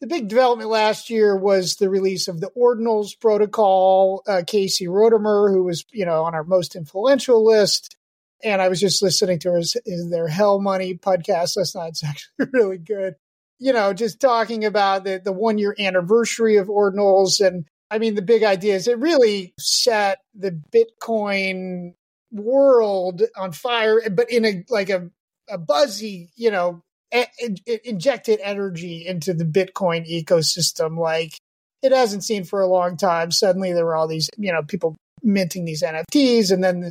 the 0.00 0.06
big 0.06 0.28
development 0.28 0.68
last 0.68 1.08
year 1.08 1.36
was 1.36 1.76
the 1.76 1.88
release 1.88 2.28
of 2.28 2.40
the 2.40 2.50
Ordinals 2.56 3.18
protocol. 3.18 4.22
Uh, 4.26 4.42
Casey 4.46 4.86
Rodarmor, 4.86 5.50
who 5.50 5.64
was 5.64 5.84
you 5.92 6.04
know 6.04 6.24
on 6.24 6.34
our 6.34 6.44
most 6.44 6.76
influential 6.76 7.44
list, 7.44 7.96
and 8.42 8.60
I 8.60 8.68
was 8.68 8.80
just 8.80 9.02
listening 9.02 9.38
to 9.40 9.54
his, 9.54 9.76
his 9.86 10.10
their 10.10 10.28
Hell 10.28 10.60
Money 10.60 10.94
podcast 10.94 11.56
last 11.56 11.74
night. 11.74 11.88
It's 11.88 12.04
actually 12.04 12.48
really 12.52 12.78
good. 12.78 13.14
You 13.58 13.72
know, 13.72 13.94
just 13.94 14.20
talking 14.20 14.64
about 14.64 15.04
the 15.04 15.20
the 15.22 15.32
one 15.32 15.56
year 15.56 15.74
anniversary 15.78 16.56
of 16.56 16.68
Ordinals, 16.68 17.40
and 17.40 17.64
I 17.90 17.98
mean 17.98 18.16
the 18.16 18.22
big 18.22 18.42
idea 18.42 18.74
is 18.74 18.88
it 18.88 18.98
really 18.98 19.54
set 19.58 20.18
the 20.34 20.50
Bitcoin 20.50 21.94
world 22.32 23.22
on 23.36 23.52
fire, 23.52 24.02
but 24.10 24.30
in 24.30 24.44
a 24.44 24.64
like 24.68 24.90
a 24.90 25.10
a 25.48 25.58
buzzy, 25.58 26.30
you 26.36 26.50
know, 26.50 26.82
it 27.12 27.80
injected 27.84 28.40
energy 28.42 29.06
into 29.06 29.32
the 29.32 29.44
Bitcoin 29.44 30.10
ecosystem 30.10 30.98
like 30.98 31.38
it 31.82 31.92
hasn't 31.92 32.24
seen 32.24 32.44
for 32.44 32.60
a 32.60 32.66
long 32.66 32.96
time. 32.96 33.30
Suddenly 33.30 33.72
there 33.72 33.84
were 33.84 33.94
all 33.96 34.08
these, 34.08 34.28
you 34.36 34.52
know, 34.52 34.62
people 34.62 34.96
minting 35.22 35.64
these 35.64 35.82
NFTs, 35.82 36.50
and 36.50 36.62
then 36.62 36.90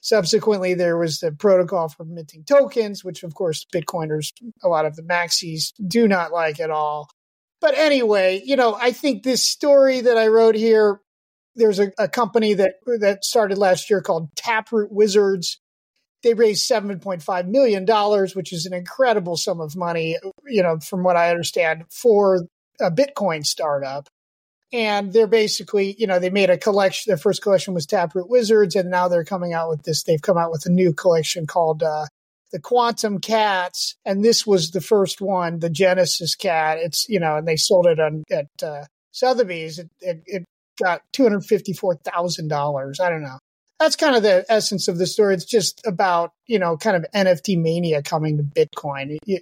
subsequently 0.00 0.74
there 0.74 0.96
was 0.96 1.18
the 1.18 1.32
protocol 1.32 1.88
for 1.88 2.04
minting 2.04 2.44
tokens, 2.44 3.04
which 3.04 3.22
of 3.22 3.34
course 3.34 3.66
Bitcoiners, 3.74 4.30
a 4.62 4.68
lot 4.68 4.86
of 4.86 4.96
the 4.96 5.02
maxis 5.02 5.72
do 5.86 6.06
not 6.06 6.32
like 6.32 6.60
at 6.60 6.70
all. 6.70 7.10
But 7.60 7.74
anyway, 7.74 8.42
you 8.44 8.54
know, 8.54 8.76
I 8.80 8.92
think 8.92 9.22
this 9.22 9.48
story 9.48 10.02
that 10.02 10.16
I 10.16 10.28
wrote 10.28 10.54
here 10.54 11.00
there's 11.56 11.78
a, 11.78 11.90
a 11.98 12.06
company 12.06 12.54
that 12.54 12.74
that 13.00 13.24
started 13.24 13.58
last 13.58 13.90
year 13.90 14.00
called 14.00 14.28
Taproot 14.36 14.92
Wizards. 14.92 15.58
They 16.22 16.34
raised 16.34 16.66
seven 16.66 16.98
point 16.98 17.22
five 17.22 17.46
million 17.46 17.84
dollars, 17.84 18.34
which 18.34 18.52
is 18.52 18.66
an 18.66 18.72
incredible 18.72 19.36
sum 19.36 19.60
of 19.60 19.76
money. 19.76 20.16
You 20.46 20.62
know, 20.62 20.78
from 20.78 21.02
what 21.02 21.16
I 21.16 21.30
understand, 21.30 21.84
for 21.90 22.46
a 22.80 22.90
Bitcoin 22.90 23.44
startup. 23.44 24.08
And 24.72 25.12
they're 25.12 25.28
basically, 25.28 25.94
you 25.96 26.08
know, 26.08 26.18
they 26.18 26.30
made 26.30 26.50
a 26.50 26.58
collection. 26.58 27.10
Their 27.10 27.16
first 27.16 27.40
collection 27.40 27.72
was 27.72 27.86
Taproot 27.86 28.28
Wizards, 28.28 28.74
and 28.74 28.90
now 28.90 29.06
they're 29.06 29.24
coming 29.24 29.52
out 29.52 29.70
with 29.70 29.84
this. 29.84 30.02
They've 30.02 30.20
come 30.20 30.36
out 30.36 30.50
with 30.50 30.66
a 30.66 30.70
new 30.70 30.92
collection 30.92 31.46
called 31.46 31.84
uh, 31.84 32.06
the 32.50 32.58
Quantum 32.58 33.20
Cats, 33.20 33.94
and 34.04 34.24
this 34.24 34.44
was 34.44 34.72
the 34.72 34.80
first 34.80 35.20
one, 35.20 35.60
the 35.60 35.70
Genesis 35.70 36.34
Cat. 36.34 36.78
It's 36.80 37.08
you 37.08 37.20
know, 37.20 37.36
and 37.36 37.46
they 37.46 37.56
sold 37.56 37.86
it 37.86 38.00
on 38.00 38.24
at 38.30 38.48
uh, 38.62 38.84
Sotheby's. 39.12 39.78
It, 39.78 39.90
it, 40.00 40.22
it 40.26 40.44
got 40.82 41.02
$254,000. 41.12 43.00
I 43.00 43.10
don't 43.10 43.22
know. 43.22 43.38
That's 43.78 43.96
kind 43.96 44.16
of 44.16 44.22
the 44.22 44.44
essence 44.48 44.88
of 44.88 44.98
the 44.98 45.06
story. 45.06 45.34
It's 45.34 45.44
just 45.44 45.86
about, 45.86 46.32
you 46.46 46.58
know, 46.58 46.76
kind 46.76 46.96
of 46.96 47.06
NFT 47.14 47.60
mania 47.60 48.02
coming 48.02 48.38
to 48.38 48.42
Bitcoin. 48.42 49.18
You, 49.26 49.40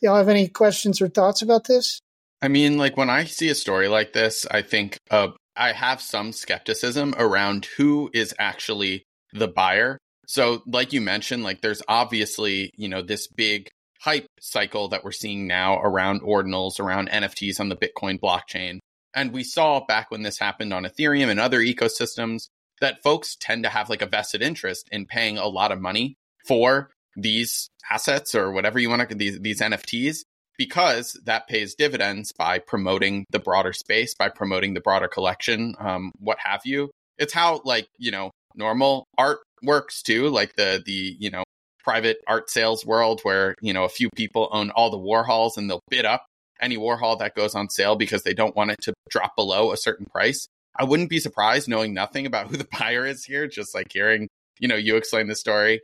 y'all 0.00 0.16
have 0.16 0.28
any 0.28 0.48
questions 0.48 1.00
or 1.00 1.08
thoughts 1.08 1.42
about 1.42 1.64
this? 1.64 2.00
I 2.40 2.48
mean, 2.48 2.76
like 2.78 2.96
when 2.96 3.10
I 3.10 3.24
see 3.24 3.48
a 3.48 3.54
story 3.54 3.88
like 3.88 4.12
this, 4.12 4.46
I 4.50 4.62
think 4.62 4.98
uh, 5.10 5.28
I 5.56 5.72
have 5.72 6.00
some 6.00 6.32
skepticism 6.32 7.14
around 7.16 7.66
who 7.76 8.10
is 8.12 8.34
actually 8.38 9.04
the 9.32 9.48
buyer. 9.48 9.98
So, 10.26 10.62
like 10.66 10.92
you 10.92 11.00
mentioned, 11.00 11.42
like 11.42 11.60
there's 11.60 11.82
obviously, 11.88 12.70
you 12.76 12.88
know, 12.88 13.02
this 13.02 13.26
big 13.26 13.68
hype 14.00 14.26
cycle 14.40 14.88
that 14.88 15.04
we're 15.04 15.12
seeing 15.12 15.46
now 15.46 15.80
around 15.80 16.22
ordinals, 16.22 16.80
around 16.80 17.10
NFTs 17.10 17.60
on 17.60 17.68
the 17.68 17.76
Bitcoin 17.76 18.18
blockchain. 18.18 18.78
And 19.14 19.32
we 19.32 19.44
saw 19.44 19.84
back 19.84 20.10
when 20.10 20.22
this 20.22 20.38
happened 20.38 20.72
on 20.72 20.84
Ethereum 20.84 21.28
and 21.28 21.38
other 21.38 21.60
ecosystems 21.60 22.48
that 22.82 23.02
folks 23.02 23.36
tend 23.40 23.62
to 23.62 23.70
have 23.70 23.88
like 23.88 24.02
a 24.02 24.06
vested 24.06 24.42
interest 24.42 24.88
in 24.90 25.06
paying 25.06 25.38
a 25.38 25.46
lot 25.46 25.70
of 25.72 25.80
money 25.80 26.16
for 26.46 26.90
these 27.16 27.68
assets 27.90 28.34
or 28.34 28.50
whatever 28.50 28.78
you 28.78 28.90
want 28.90 29.08
to 29.08 29.14
these 29.14 29.38
these 29.40 29.60
NFTs 29.60 30.24
because 30.58 31.18
that 31.24 31.48
pays 31.48 31.74
dividends 31.74 32.32
by 32.32 32.58
promoting 32.58 33.24
the 33.30 33.38
broader 33.38 33.72
space, 33.72 34.14
by 34.14 34.28
promoting 34.28 34.74
the 34.74 34.80
broader 34.80 35.08
collection, 35.08 35.74
um, 35.78 36.12
what 36.18 36.38
have 36.40 36.62
you. 36.64 36.90
It's 37.18 37.32
how 37.32 37.60
like 37.64 37.86
you 37.98 38.10
know 38.10 38.32
normal 38.56 39.06
art 39.16 39.38
works 39.62 40.02
too, 40.02 40.28
like 40.28 40.56
the 40.56 40.82
the 40.84 41.16
you 41.18 41.30
know 41.30 41.44
private 41.84 42.18
art 42.26 42.50
sales 42.50 42.84
world 42.84 43.20
where 43.22 43.54
you 43.62 43.72
know 43.72 43.84
a 43.84 43.88
few 43.88 44.10
people 44.16 44.48
own 44.50 44.70
all 44.70 44.90
the 44.90 44.98
Warhols 44.98 45.56
and 45.56 45.70
they'll 45.70 45.80
bid 45.88 46.04
up 46.04 46.26
any 46.60 46.76
Warhol 46.76 47.20
that 47.20 47.36
goes 47.36 47.54
on 47.54 47.68
sale 47.68 47.94
because 47.94 48.24
they 48.24 48.34
don't 48.34 48.56
want 48.56 48.72
it 48.72 48.80
to 48.82 48.92
drop 49.08 49.36
below 49.36 49.72
a 49.72 49.76
certain 49.76 50.06
price. 50.06 50.48
I 50.78 50.84
wouldn't 50.84 51.10
be 51.10 51.20
surprised 51.20 51.68
knowing 51.68 51.94
nothing 51.94 52.26
about 52.26 52.48
who 52.48 52.56
the 52.56 52.68
buyer 52.78 53.06
is 53.06 53.24
here, 53.24 53.46
just 53.46 53.74
like 53.74 53.92
hearing, 53.92 54.28
you 54.58 54.68
know, 54.68 54.76
you 54.76 54.96
explain 54.96 55.28
the 55.28 55.34
story. 55.34 55.80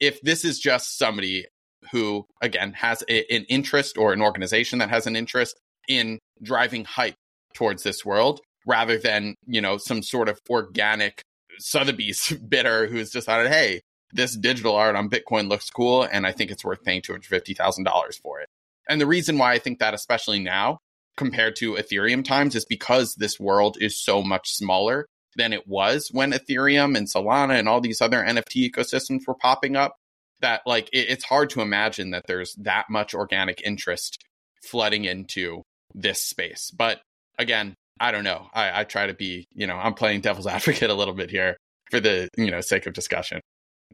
If 0.00 0.20
this 0.22 0.44
is 0.44 0.58
just 0.58 0.98
somebody 0.98 1.46
who, 1.92 2.26
again, 2.40 2.72
has 2.72 3.02
a, 3.08 3.32
an 3.32 3.44
interest 3.48 3.96
or 3.98 4.12
an 4.12 4.22
organization 4.22 4.78
that 4.78 4.90
has 4.90 5.06
an 5.06 5.16
interest 5.16 5.58
in 5.88 6.18
driving 6.42 6.84
hype 6.84 7.14
towards 7.54 7.82
this 7.82 8.04
world 8.04 8.40
rather 8.66 8.98
than, 8.98 9.34
you 9.46 9.60
know, 9.60 9.76
some 9.76 10.02
sort 10.02 10.28
of 10.28 10.38
organic 10.48 11.22
Sotheby's 11.58 12.32
bidder 12.48 12.86
who's 12.86 13.10
decided, 13.10 13.52
hey, 13.52 13.80
this 14.12 14.36
digital 14.36 14.74
art 14.74 14.96
on 14.96 15.10
Bitcoin 15.10 15.48
looks 15.48 15.68
cool, 15.70 16.04
and 16.04 16.26
I 16.26 16.32
think 16.32 16.50
it's 16.50 16.64
worth 16.64 16.82
paying 16.84 17.02
$250,000 17.02 18.20
for 18.22 18.40
it. 18.40 18.48
And 18.88 19.00
the 19.00 19.06
reason 19.06 19.38
why 19.38 19.52
I 19.52 19.58
think 19.58 19.80
that, 19.80 19.94
especially 19.94 20.38
now 20.38 20.78
compared 21.16 21.56
to 21.56 21.74
Ethereum 21.74 22.24
times, 22.24 22.54
is 22.54 22.64
because 22.64 23.14
this 23.14 23.38
world 23.38 23.76
is 23.80 24.02
so 24.02 24.22
much 24.22 24.50
smaller 24.52 25.06
than 25.36 25.52
it 25.52 25.66
was 25.66 26.10
when 26.12 26.32
Ethereum 26.32 26.96
and 26.96 27.08
Solana 27.08 27.58
and 27.58 27.68
all 27.68 27.80
these 27.80 28.00
other 28.00 28.22
NFT 28.22 28.70
ecosystems 28.70 29.26
were 29.26 29.34
popping 29.34 29.76
up. 29.76 29.96
That, 30.40 30.62
like, 30.66 30.88
it, 30.92 31.08
it's 31.08 31.24
hard 31.24 31.50
to 31.50 31.60
imagine 31.60 32.10
that 32.10 32.24
there's 32.26 32.54
that 32.56 32.86
much 32.90 33.14
organic 33.14 33.62
interest 33.64 34.22
flooding 34.64 35.04
into 35.04 35.62
this 35.94 36.22
space. 36.22 36.70
But 36.70 37.00
again, 37.38 37.74
I 38.00 38.10
don't 38.10 38.24
know. 38.24 38.48
I, 38.52 38.80
I 38.80 38.84
try 38.84 39.06
to 39.06 39.14
be, 39.14 39.46
you 39.54 39.66
know, 39.66 39.76
I'm 39.76 39.94
playing 39.94 40.20
devil's 40.20 40.46
advocate 40.48 40.90
a 40.90 40.94
little 40.94 41.14
bit 41.14 41.30
here 41.30 41.56
for 41.90 42.00
the, 42.00 42.28
you 42.36 42.50
know, 42.50 42.60
sake 42.60 42.86
of 42.86 42.92
discussion. 42.92 43.40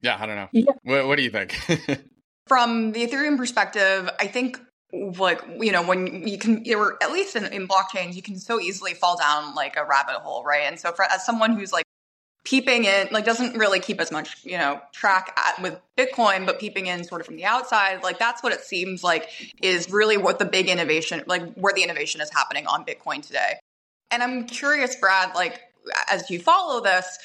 Yeah, 0.03 0.17
I 0.19 0.27
don't 0.27 0.37
know. 0.37 0.49
Yeah. 0.53 0.73
What, 0.83 1.09
what 1.09 1.17
do 1.17 1.23
you 1.23 1.31
think? 1.31 1.53
From 2.47 2.93
the 2.93 3.07
Ethereum 3.07 3.37
perspective, 3.37 4.11
I 4.19 4.27
think 4.27 4.61
like 4.93 5.41
you 5.59 5.73
know 5.73 5.83
when 5.83 6.27
you 6.27 6.39
can 6.39 6.65
or 6.75 6.97
at 7.03 7.13
least 7.13 7.37
in, 7.37 7.45
in 7.47 7.69
blockchains 7.69 8.15
you 8.15 8.23
can 8.23 8.39
so 8.39 8.59
easily 8.61 8.95
fall 8.95 9.17
down 9.17 9.55
like 9.55 9.77
a 9.77 9.85
rabbit 9.85 10.17
hole 10.17 10.43
right 10.45 10.63
and 10.65 10.81
so 10.81 10.93
for 10.93 11.05
as 11.05 11.25
someone 11.25 11.53
who's 11.53 11.73
like 11.73 11.85
peeping 12.43 12.85
in 12.85 13.07
like 13.13 13.25
doesn't 13.25 13.57
really 13.57 13.79
keep 13.79 14.01
as 14.01 14.11
much 14.11 14.45
you 14.45 14.57
know 14.57 14.81
track 14.93 15.39
at, 15.39 15.63
with 15.63 15.79
bitcoin 15.97 16.47
but 16.47 16.59
peeping 16.59 16.87
in 16.87 17.05
sort 17.05 17.21
of 17.21 17.27
from 17.27 17.37
the 17.37 17.45
outside 17.45 18.03
like 18.03 18.19
that's 18.19 18.43
what 18.43 18.53
it 18.53 18.63
seems 18.63 19.05
like 19.05 19.29
is 19.63 19.91
really 19.91 20.17
what 20.17 20.39
the 20.39 20.45
big 20.45 20.69
innovation 20.69 21.23
like 21.27 21.55
where 21.55 21.73
the 21.73 21.83
innovation 21.83 22.21
is 22.21 22.31
happening 22.31 22.67
on 22.67 22.85
bitcoin 22.85 23.25
today 23.25 23.55
and 24.11 24.23
i'm 24.23 24.45
curious 24.45 24.97
brad 24.97 25.35
like 25.35 25.61
as 26.11 26.29
you 26.31 26.39
follow 26.41 26.81
this 26.83 27.19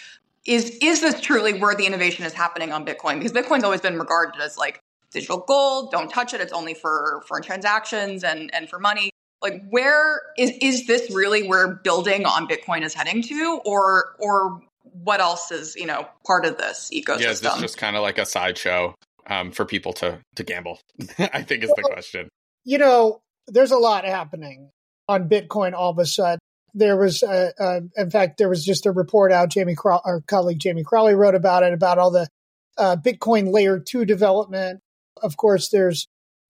is 0.46 0.78
is 0.82 1.02
this 1.02 1.20
truly 1.22 1.60
where 1.60 1.76
the 1.76 1.86
innovation 1.86 2.26
is 2.26 2.34
happening 2.34 2.72
on 2.72 2.86
Bitcoin? 2.86 3.18
Because 3.18 3.32
Bitcoin's 3.32 3.64
always 3.64 3.82
been 3.82 3.98
regarded 3.98 4.40
as 4.40 4.58
like 4.58 4.80
digital 5.16 5.40
gold, 5.40 5.92
don't 5.92 6.10
touch 6.10 6.34
it, 6.34 6.42
it's 6.42 6.54
only 6.54 6.74
for 6.74 7.24
for 7.28 7.40
transactions 7.42 8.24
and 8.24 8.54
and 8.54 8.70
for 8.70 8.80
money. 8.80 9.10
Like 9.42 9.64
where 9.70 10.22
is 10.38 10.52
is 10.62 10.88
this 10.88 11.12
really 11.12 11.48
where 11.48 11.68
building 11.68 12.26
on 12.26 12.48
Bitcoin 12.48 12.84
is 12.84 12.94
heading 12.94 13.22
to 13.24 13.62
or 13.66 14.16
or 14.20 14.62
what 14.84 15.20
else 15.20 15.52
is, 15.52 15.76
you 15.76 15.88
know, 15.88 16.08
part 16.26 16.46
of 16.46 16.58
this 16.58 16.90
ecosystem? 16.94 17.22
Yeah, 17.22 17.32
is 17.32 17.42
this 17.42 17.58
just 17.60 17.78
kind 17.78 17.96
of 17.96 18.02
like 18.04 18.18
a 18.18 18.26
sideshow 18.26 18.96
um, 19.28 19.52
for 19.52 19.66
people 19.66 19.94
to 19.94 20.20
to 20.36 20.44
gamble? 20.44 20.80
I 21.20 21.42
think 21.42 21.64
is 21.64 21.74
the 21.76 21.84
question. 21.84 22.30
You 22.64 22.78
know, 22.78 23.22
there's 23.48 23.72
a 23.72 23.78
lot 23.78 24.06
happening 24.06 24.70
on 25.08 25.30
Bitcoin 25.30 25.74
all 25.74 25.92
of 25.92 26.00
a 26.00 26.06
sudden 26.06 26.40
there 26.76 26.98
was, 26.98 27.24
uh, 27.24 27.52
uh, 27.58 27.80
in 27.96 28.12
fact, 28.12 28.38
there 28.38 28.50
was 28.50 28.64
just 28.64 28.86
a 28.86 28.92
report 28.92 29.32
out. 29.32 29.50
Jamie, 29.50 29.76
Crow- 29.76 30.02
our 30.04 30.22
colleague 30.28 30.60
Jamie 30.60 30.84
Crawley 30.84 31.16
wrote 31.16 31.34
about 31.34 31.64
it 31.64 31.74
about 31.74 31.98
all 31.98 32.12
the 32.12 32.28
uh, 32.78 32.98
Bitcoin 32.98 33.52
Layer 33.52 33.80
Two 33.80 34.06
development. 34.06 34.82
Of 35.22 35.38
course, 35.38 35.70
there's 35.70 36.08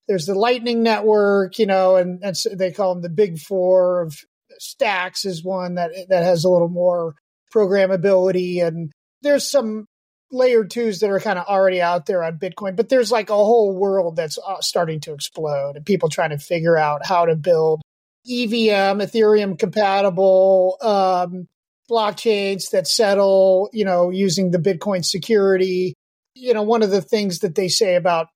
there's 0.07 0.25
the 0.25 0.35
Lightning 0.35 0.83
Network, 0.83 1.57
you 1.57 1.65
know, 1.65 1.95
and, 1.95 2.23
and 2.23 2.35
they 2.53 2.71
call 2.71 2.93
them 2.93 3.01
the 3.01 3.09
Big 3.09 3.39
Four 3.39 4.01
of 4.03 4.17
Stacks 4.59 5.25
is 5.25 5.43
one 5.43 5.75
that 5.75 5.91
that 6.09 6.23
has 6.23 6.43
a 6.43 6.49
little 6.49 6.69
more 6.69 7.15
programmability, 7.53 8.65
and 8.65 8.91
there's 9.21 9.49
some 9.49 9.85
layer 10.31 10.65
twos 10.65 10.99
that 10.99 11.09
are 11.09 11.19
kind 11.19 11.39
of 11.39 11.45
already 11.45 11.81
out 11.81 12.05
there 12.05 12.23
on 12.23 12.39
Bitcoin, 12.39 12.75
but 12.75 12.89
there's 12.89 13.11
like 13.11 13.29
a 13.29 13.35
whole 13.35 13.75
world 13.77 14.15
that's 14.15 14.37
uh, 14.37 14.61
starting 14.61 14.99
to 15.01 15.13
explode, 15.13 15.75
and 15.75 15.85
people 15.85 16.09
trying 16.09 16.31
to 16.31 16.37
figure 16.37 16.77
out 16.77 17.05
how 17.05 17.25
to 17.25 17.35
build 17.35 17.81
EVM, 18.27 19.01
Ethereum 19.01 19.57
compatible 19.57 20.77
um, 20.81 21.47
blockchains 21.89 22.71
that 22.71 22.87
settle, 22.87 23.69
you 23.71 23.85
know, 23.85 24.09
using 24.09 24.51
the 24.51 24.57
Bitcoin 24.57 25.05
security. 25.05 25.93
You 26.33 26.53
know, 26.53 26.63
one 26.63 26.83
of 26.83 26.91
the 26.91 27.01
things 27.01 27.39
that 27.39 27.55
they 27.55 27.67
say 27.67 27.95
about 27.95 28.27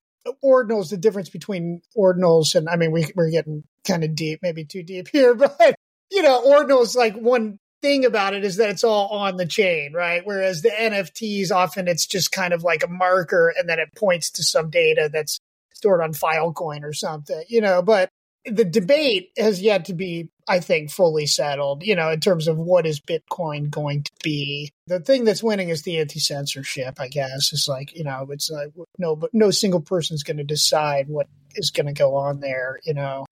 ordinals, 0.44 0.90
the 0.90 0.96
difference 0.96 1.28
between 1.28 1.82
ordinals 1.96 2.54
and 2.54 2.68
I 2.68 2.76
mean, 2.76 2.92
we, 2.92 3.06
we're 3.14 3.30
getting 3.30 3.64
kind 3.86 4.04
of 4.04 4.14
deep, 4.14 4.40
maybe 4.42 4.64
too 4.64 4.82
deep 4.82 5.08
here, 5.08 5.34
but 5.58 5.74
you 6.10 6.22
know, 6.22 6.42
ordinals 6.46 6.96
like 6.96 7.14
one 7.14 7.58
thing 7.82 8.04
about 8.04 8.34
it 8.34 8.44
is 8.44 8.56
that 8.56 8.70
it's 8.70 8.84
all 8.84 9.08
on 9.08 9.36
the 9.36 9.46
chain, 9.46 9.92
right? 9.92 10.22
Whereas 10.24 10.62
the 10.62 10.70
NFTs 10.70 11.50
often 11.50 11.88
it's 11.88 12.06
just 12.06 12.32
kind 12.32 12.52
of 12.52 12.62
like 12.62 12.82
a 12.82 12.88
marker 12.88 13.52
and 13.56 13.68
then 13.68 13.78
it 13.78 13.88
points 13.96 14.30
to 14.32 14.42
some 14.42 14.70
data 14.70 15.08
that's 15.12 15.40
stored 15.74 16.02
on 16.02 16.12
Filecoin 16.12 16.82
or 16.82 16.92
something, 16.92 17.42
you 17.48 17.60
know, 17.60 17.80
but 17.80 18.10
the 18.44 18.64
debate 18.64 19.30
has 19.36 19.60
yet 19.60 19.84
to 19.86 19.94
be, 19.94 20.28
I 20.48 20.60
think, 20.60 20.90
fully 20.90 21.26
settled, 21.26 21.82
you 21.82 21.94
know, 21.94 22.10
in 22.10 22.20
terms 22.20 22.48
of 22.48 22.56
what 22.56 22.86
is 22.86 23.00
Bitcoin 23.00 23.70
going 23.70 24.04
to 24.04 24.12
be. 24.22 24.72
The 24.86 25.00
thing 25.00 25.24
that's 25.24 25.42
winning 25.42 25.68
is 25.68 25.82
the 25.82 25.98
anti 25.98 26.20
censorship, 26.20 26.98
I 26.98 27.08
guess. 27.08 27.52
It's 27.52 27.68
like, 27.68 27.94
you 27.96 28.04
know, 28.04 28.26
it's 28.30 28.50
like 28.50 28.72
no, 28.98 29.14
but 29.16 29.30
no 29.32 29.50
single 29.50 29.80
person's 29.80 30.22
going 30.22 30.38
to 30.38 30.44
decide 30.44 31.08
what 31.08 31.28
is 31.54 31.70
going 31.70 31.86
to 31.86 31.92
go 31.92 32.16
on 32.16 32.40
there, 32.40 32.78
you 32.84 32.94
know. 32.94 33.26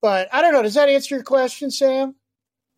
But 0.00 0.28
I 0.32 0.40
don't 0.40 0.52
know. 0.52 0.62
Does 0.62 0.74
that 0.74 0.88
answer 0.88 1.14
your 1.14 1.24
question, 1.24 1.70
Sam? 1.70 2.14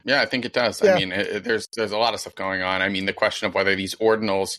Yeah, 0.04 0.20
I 0.20 0.26
think 0.26 0.44
it 0.44 0.52
does. 0.52 0.82
Yeah. 0.82 0.94
I 0.94 0.98
mean, 0.98 1.12
it, 1.12 1.44
there's 1.44 1.68
there's 1.74 1.92
a 1.92 1.98
lot 1.98 2.14
of 2.14 2.20
stuff 2.20 2.34
going 2.34 2.62
on. 2.62 2.82
I 2.82 2.88
mean, 2.88 3.06
the 3.06 3.12
question 3.12 3.46
of 3.48 3.54
whether 3.54 3.74
these 3.74 3.94
ordinals 3.94 4.58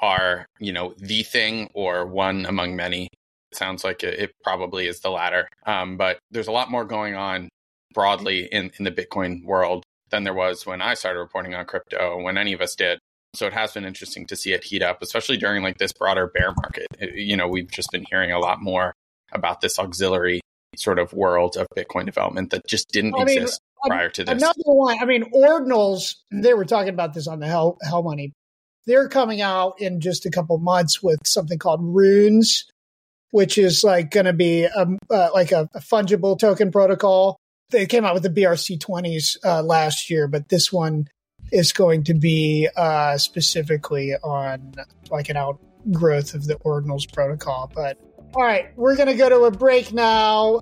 are, 0.00 0.46
you 0.58 0.72
know, 0.72 0.94
the 0.96 1.22
thing 1.22 1.70
or 1.74 2.06
one 2.06 2.46
among 2.46 2.74
many 2.74 3.08
sounds 3.52 3.84
like 3.84 4.02
it, 4.02 4.18
it 4.18 4.32
probably 4.42 4.86
is 4.86 5.00
the 5.00 5.10
latter. 5.10 5.48
Um, 5.66 5.96
but 5.96 6.18
there's 6.30 6.48
a 6.48 6.52
lot 6.52 6.70
more 6.70 6.84
going 6.84 7.14
on 7.14 7.48
broadly 7.94 8.48
in, 8.50 8.70
in 8.78 8.84
the 8.84 8.90
Bitcoin 8.90 9.44
world 9.44 9.84
than 10.10 10.24
there 10.24 10.34
was 10.34 10.66
when 10.66 10.82
I 10.82 10.94
started 10.94 11.20
reporting 11.20 11.54
on 11.54 11.64
crypto, 11.64 12.20
when 12.20 12.36
any 12.36 12.52
of 12.52 12.60
us 12.60 12.74
did. 12.74 12.98
So 13.34 13.46
it 13.46 13.52
has 13.52 13.72
been 13.72 13.84
interesting 13.84 14.26
to 14.26 14.36
see 14.36 14.52
it 14.52 14.64
heat 14.64 14.82
up, 14.82 15.02
especially 15.02 15.36
during 15.36 15.62
like 15.62 15.78
this 15.78 15.92
broader 15.92 16.26
bear 16.26 16.52
market. 16.52 16.86
It, 16.98 17.14
you 17.14 17.36
know, 17.36 17.46
we've 17.46 17.70
just 17.70 17.90
been 17.92 18.04
hearing 18.10 18.32
a 18.32 18.40
lot 18.40 18.60
more 18.60 18.92
about 19.32 19.60
this 19.60 19.78
auxiliary 19.78 20.40
sort 20.76 20.98
of 20.98 21.12
world 21.12 21.56
of 21.56 21.66
Bitcoin 21.76 22.06
development 22.06 22.50
that 22.50 22.66
just 22.66 22.90
didn't 22.90 23.14
I 23.16 23.22
exist 23.22 23.60
mean, 23.84 23.90
prior 23.90 24.08
to 24.10 24.24
this. 24.24 24.32
Another 24.32 24.62
one, 24.64 24.98
I 25.00 25.04
mean, 25.04 25.30
ordinals, 25.32 26.16
they 26.32 26.54
were 26.54 26.64
talking 26.64 26.90
about 26.90 27.14
this 27.14 27.28
on 27.28 27.40
the 27.40 27.46
Hell, 27.46 27.78
Hell 27.82 28.02
Money. 28.02 28.32
They're 28.86 29.08
coming 29.08 29.40
out 29.40 29.80
in 29.80 30.00
just 30.00 30.26
a 30.26 30.30
couple 30.30 30.58
months 30.58 31.02
with 31.02 31.20
something 31.24 31.58
called 31.58 31.80
runes, 31.82 32.64
which 33.30 33.58
is 33.58 33.84
like 33.84 34.10
going 34.10 34.26
to 34.26 34.32
be 34.32 34.64
a, 34.64 34.86
uh, 35.10 35.28
like 35.32 35.52
a, 35.52 35.68
a, 35.74 35.80
fungible 35.80 36.38
token 36.38 36.70
protocol. 36.70 37.38
They 37.70 37.86
came 37.86 38.04
out 38.04 38.14
with 38.14 38.22
the 38.22 38.30
BRC20s 38.30 39.36
uh, 39.44 39.62
last 39.62 40.10
year, 40.10 40.26
but 40.26 40.48
this 40.48 40.72
one 40.72 41.06
is 41.52 41.72
going 41.72 42.04
to 42.04 42.14
be 42.14 42.68
uh, 42.76 43.18
specifically 43.18 44.14
on 44.22 44.74
like 45.10 45.28
an 45.28 45.36
outgrowth 45.36 46.34
of 46.34 46.46
the 46.46 46.56
Ordinals 46.56 47.12
protocol. 47.12 47.70
But 47.74 47.98
all 48.34 48.42
right, 48.42 48.76
we're 48.76 48.96
going 48.96 49.08
to 49.08 49.14
go 49.14 49.28
to 49.28 49.44
a 49.44 49.50
break 49.50 49.92
now. 49.92 50.60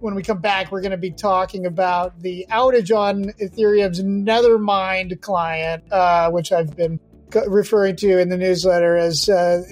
When 0.00 0.14
we 0.14 0.22
come 0.22 0.40
back, 0.40 0.72
we're 0.72 0.80
going 0.80 0.92
to 0.92 0.96
be 0.96 1.10
talking 1.10 1.66
about 1.66 2.20
the 2.20 2.46
outage 2.50 2.94
on 2.96 3.24
Ethereum's 3.38 4.02
Nethermind 4.02 5.20
client, 5.20 5.84
uh, 5.92 6.30
which 6.30 6.52
I've 6.52 6.74
been 6.74 6.98
referring 7.46 7.96
to 7.96 8.18
in 8.18 8.30
the 8.30 8.38
newsletter 8.38 8.96
as 8.96 9.28
uh, 9.28 9.62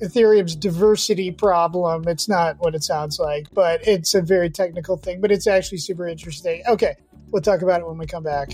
Ethereum's 0.00 0.56
diversity 0.56 1.30
problem. 1.30 2.08
It's 2.08 2.28
not 2.28 2.56
what 2.58 2.74
it 2.74 2.82
sounds 2.82 3.18
like, 3.18 3.46
but 3.52 3.86
it's 3.86 4.14
a 4.14 4.22
very 4.22 4.50
technical 4.50 4.96
thing, 4.96 5.20
but 5.20 5.30
it's 5.30 5.46
actually 5.46 5.78
super 5.78 6.08
interesting. 6.08 6.62
Okay, 6.68 6.96
we'll 7.30 7.42
talk 7.42 7.62
about 7.62 7.80
it 7.80 7.86
when 7.86 7.98
we 7.98 8.06
come 8.06 8.22
back. 8.22 8.50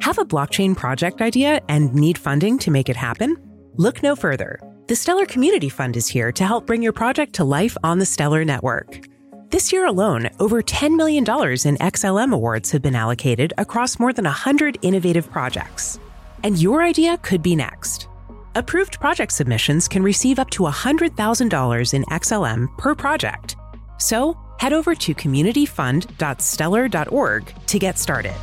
Have 0.00 0.18
a 0.18 0.24
blockchain 0.24 0.76
project 0.76 1.20
idea 1.20 1.60
and 1.68 1.92
need 1.92 2.16
funding 2.16 2.58
to 2.60 2.70
make 2.70 2.88
it 2.88 2.96
happen? 2.96 3.36
Look 3.76 4.02
no 4.02 4.16
further. 4.16 4.60
The 4.86 4.94
Stellar 4.94 5.26
Community 5.26 5.68
Fund 5.68 5.96
is 5.96 6.06
here 6.06 6.30
to 6.30 6.44
help 6.44 6.64
bring 6.64 6.80
your 6.80 6.92
project 6.92 7.34
to 7.34 7.44
life 7.44 7.76
on 7.82 7.98
the 7.98 8.06
Stellar 8.06 8.44
Network. 8.44 9.00
This 9.48 9.72
year 9.72 9.86
alone, 9.86 10.30
over 10.40 10.60
$10 10.60 10.96
million 10.96 11.20
in 11.20 11.76
XLM 11.76 12.34
awards 12.34 12.72
have 12.72 12.82
been 12.82 12.96
allocated 12.96 13.52
across 13.58 14.00
more 14.00 14.12
than 14.12 14.24
100 14.24 14.78
innovative 14.82 15.30
projects. 15.30 16.00
And 16.42 16.60
your 16.60 16.82
idea 16.82 17.16
could 17.18 17.42
be 17.42 17.54
next. 17.54 18.08
Approved 18.56 18.98
project 18.98 19.30
submissions 19.30 19.86
can 19.86 20.02
receive 20.02 20.40
up 20.40 20.50
to 20.50 20.64
$100,000 20.64 21.94
in 21.94 22.02
XLM 22.04 22.76
per 22.76 22.96
project. 22.96 23.54
So 23.98 24.36
head 24.58 24.72
over 24.72 24.96
to 24.96 25.14
communityfund.stellar.org 25.14 27.54
to 27.66 27.78
get 27.78 27.98
started. 27.98 28.34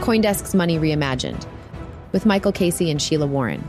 Coindesk's 0.00 0.54
Money 0.54 0.78
Reimagined 0.78 1.49
with 2.12 2.26
Michael 2.26 2.52
Casey 2.52 2.90
and 2.90 3.00
Sheila 3.00 3.26
Warren. 3.26 3.66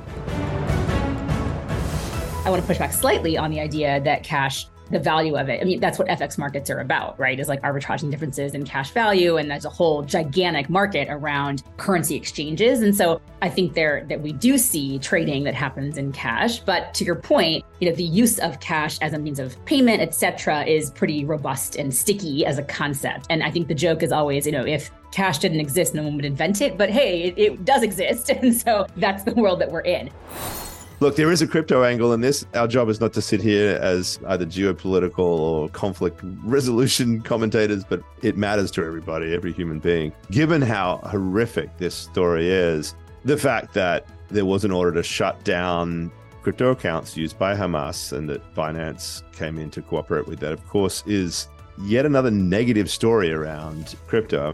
I 2.44 2.50
want 2.50 2.62
to 2.62 2.68
push 2.68 2.80
back 2.80 2.94
slightly 2.94 3.38
on 3.38 3.52
the 3.52 3.60
idea 3.60 4.02
that 4.02 4.24
cash 4.24 4.68
the 4.92 5.00
value 5.00 5.36
of 5.36 5.50
it. 5.50 5.62
I 5.62 5.64
mean, 5.64 5.80
that's 5.80 5.98
what 5.98 6.08
FX 6.08 6.38
markets 6.38 6.70
are 6.70 6.80
about, 6.80 7.20
right? 7.20 7.40
Is 7.40 7.48
like 7.48 7.62
arbitraging 7.62 8.12
differences 8.12 8.54
in 8.54 8.66
cash 8.66 8.92
value. 8.92 9.38
And 9.38 9.50
there's 9.50 9.66
a 9.66 9.70
whole 9.70 10.02
gigantic 10.04 10.70
market 10.70 11.08
around 11.10 11.64
currency 11.78 12.16
exchanges. 12.16 12.82
And 12.82 12.96
so 12.96 13.22
I 13.42 13.50
think 13.50 13.74
there 13.74 14.06
that 14.10 14.22
we 14.22 14.34
do 14.34 14.58
see 14.58 15.00
trading 15.00 15.44
that 15.46 15.56
happens 15.56 15.98
in 15.98 16.12
cash. 16.12 16.60
But 16.60 16.94
to 16.96 17.04
your 17.04 17.16
point, 17.16 17.66
you 17.80 17.90
know, 17.90 17.96
the 17.96 18.04
use 18.04 18.40
of 18.40 18.60
cash 18.60 19.00
as 19.02 19.14
a 19.14 19.20
means 19.20 19.40
of 19.40 19.64
payment, 19.66 20.02
et 20.02 20.14
cetera, 20.14 20.64
is 20.64 20.92
pretty 20.92 21.26
robust 21.26 21.76
and 21.76 21.94
sticky 21.94 22.46
as 22.46 22.58
a 22.58 22.64
concept. 22.64 23.28
And 23.30 23.44
I 23.44 23.52
think 23.52 23.68
the 23.68 23.76
joke 23.76 24.04
is 24.04 24.12
always, 24.12 24.46
you 24.46 24.52
know, 24.52 24.66
if 24.66 24.92
cash 25.12 25.40
didn't 25.40 25.60
exist, 25.60 25.94
no 25.94 26.04
one 26.04 26.16
would 26.16 26.26
invent 26.26 26.62
it. 26.62 26.78
But 26.78 26.90
hey, 26.90 27.24
it, 27.24 27.38
it 27.38 27.66
does 27.66 27.84
exist. 27.84 28.30
And 28.42 28.56
so 28.56 28.88
that's 28.98 29.24
the 29.24 29.34
world 29.34 29.62
that 29.62 29.72
we're 29.72 29.82
in. 29.82 30.10
Look, 31.02 31.16
there 31.16 31.32
is 31.32 31.42
a 31.42 31.48
crypto 31.48 31.82
angle 31.82 32.14
in 32.14 32.22
this. 32.22 32.46
Our 32.54 32.68
job 32.68 32.88
is 32.88 33.02
not 33.02 33.12
to 33.14 33.24
sit 33.24 33.42
here 33.42 33.80
as 33.82 34.20
either 34.28 34.46
geopolitical 34.46 35.18
or 35.18 35.68
conflict 35.70 36.20
resolution 36.44 37.22
commentators, 37.24 37.84
but 37.84 38.04
it 38.22 38.38
matters 38.38 38.70
to 38.74 38.86
everybody, 38.86 39.34
every 39.34 39.52
human 39.52 39.80
being. 39.80 40.14
Given 40.30 40.62
how 40.62 40.98
horrific 40.98 41.76
this 41.80 41.96
story 41.96 42.52
is, 42.52 42.94
the 43.26 43.36
fact 43.36 43.74
that 43.74 44.06
there 44.30 44.46
was 44.46 44.64
an 44.64 44.70
order 44.70 44.92
to 44.92 45.02
shut 45.02 45.44
down 45.44 46.12
crypto 46.44 46.70
accounts 46.70 47.18
used 47.18 47.40
by 47.40 47.56
Hamas 47.56 48.16
and 48.16 48.30
that 48.30 48.54
Binance 48.54 49.24
came 49.34 49.58
in 49.58 49.72
to 49.72 49.82
cooperate 49.82 50.28
with 50.28 50.40
that, 50.42 50.52
of 50.52 50.64
course, 50.68 51.04
is 51.08 51.48
yet 51.84 52.06
another 52.06 52.30
negative 52.30 52.92
story 52.92 53.32
around 53.32 53.96
crypto 54.06 54.54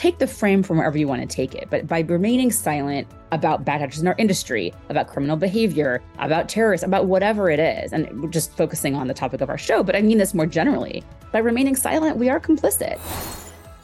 take 0.00 0.18
the 0.18 0.26
frame 0.26 0.62
from 0.62 0.78
wherever 0.78 0.96
you 0.96 1.06
want 1.06 1.20
to 1.20 1.26
take 1.26 1.54
it. 1.54 1.68
But 1.68 1.86
by 1.86 2.00
remaining 2.00 2.50
silent 2.50 3.06
about 3.32 3.66
bad 3.66 3.82
actors 3.82 4.00
in 4.00 4.08
our 4.08 4.14
industry, 4.16 4.72
about 4.88 5.08
criminal 5.08 5.36
behavior, 5.36 6.00
about 6.18 6.48
terrorists, 6.48 6.86
about 6.86 7.04
whatever 7.04 7.50
it 7.50 7.60
is, 7.60 7.92
and 7.92 8.32
just 8.32 8.56
focusing 8.56 8.94
on 8.94 9.08
the 9.08 9.14
topic 9.14 9.42
of 9.42 9.50
our 9.50 9.58
show, 9.58 9.82
but 9.82 9.94
I 9.94 10.00
mean 10.00 10.16
this 10.16 10.32
more 10.32 10.46
generally, 10.46 11.04
by 11.32 11.40
remaining 11.40 11.76
silent, 11.76 12.16
we 12.16 12.30
are 12.30 12.40
complicit. 12.40 12.98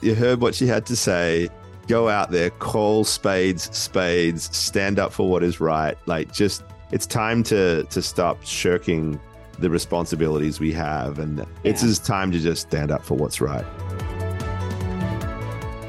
You 0.00 0.14
heard 0.14 0.40
what 0.40 0.55
she 0.55 0.66
had 0.66 0.87
to 0.87 0.96
say. 0.96 1.50
Go 1.87 2.09
out 2.09 2.31
there, 2.31 2.48
call 2.48 3.05
spades 3.05 3.64
spades, 3.76 4.57
stand 4.57 4.98
up 4.98 5.12
for 5.12 5.29
what 5.29 5.42
is 5.42 5.61
right. 5.61 5.98
Like 6.07 6.33
just 6.33 6.64
it's 6.92 7.07
time 7.07 7.42
to 7.44 7.85
to 7.85 8.00
stop 8.00 8.42
shirking 8.42 9.20
the 9.59 9.68
responsibilities 9.68 10.61
we 10.61 10.72
have 10.72 11.18
and 11.18 11.38
yeah. 11.38 11.44
it's 11.64 11.83
just 11.83 12.07
time 12.07 12.33
to 12.33 12.38
just 12.38 12.62
stand 12.62 12.90
up 12.90 13.05
for 13.05 13.16
what's 13.16 13.40
right. 13.40 13.64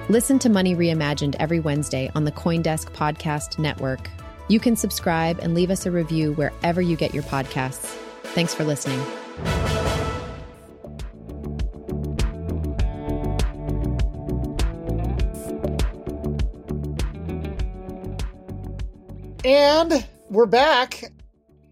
Listen 0.10 0.40
to 0.40 0.48
Money 0.48 0.74
Reimagined 0.74 1.36
every 1.38 1.60
Wednesday 1.60 2.10
on 2.16 2.24
the 2.24 2.32
Coindesk 2.32 2.94
Podcast 2.94 3.60
Network. 3.60 4.10
You 4.48 4.58
can 4.58 4.78
subscribe 4.78 5.40
and 5.40 5.54
leave 5.54 5.70
us 5.70 5.86
a 5.86 5.92
review 5.92 6.32
wherever 6.36 6.82
you 6.82 6.96
get 6.96 7.14
your 7.14 7.24
podcasts. 7.24 7.94
Thanks 8.24 8.54
for 8.54 8.64
listening. 8.64 9.02
And 19.44 20.08
we're 20.30 20.46
back. 20.46 21.04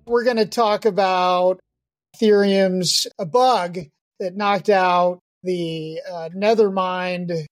We're 0.05 0.25
going 0.25 0.35
to 0.35 0.45
talk 0.45 0.83
about 0.83 1.61
Ethereum's 2.17 3.07
a 3.17 3.25
bug 3.25 3.77
that 4.19 4.35
knocked 4.35 4.67
out 4.67 5.19
the 5.43 6.01
uh, 6.11 6.29
Nethermind 6.35 7.45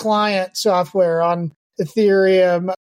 client 0.00 0.56
software 0.56 1.20
on 1.20 1.52
Ethereum. 1.78 2.72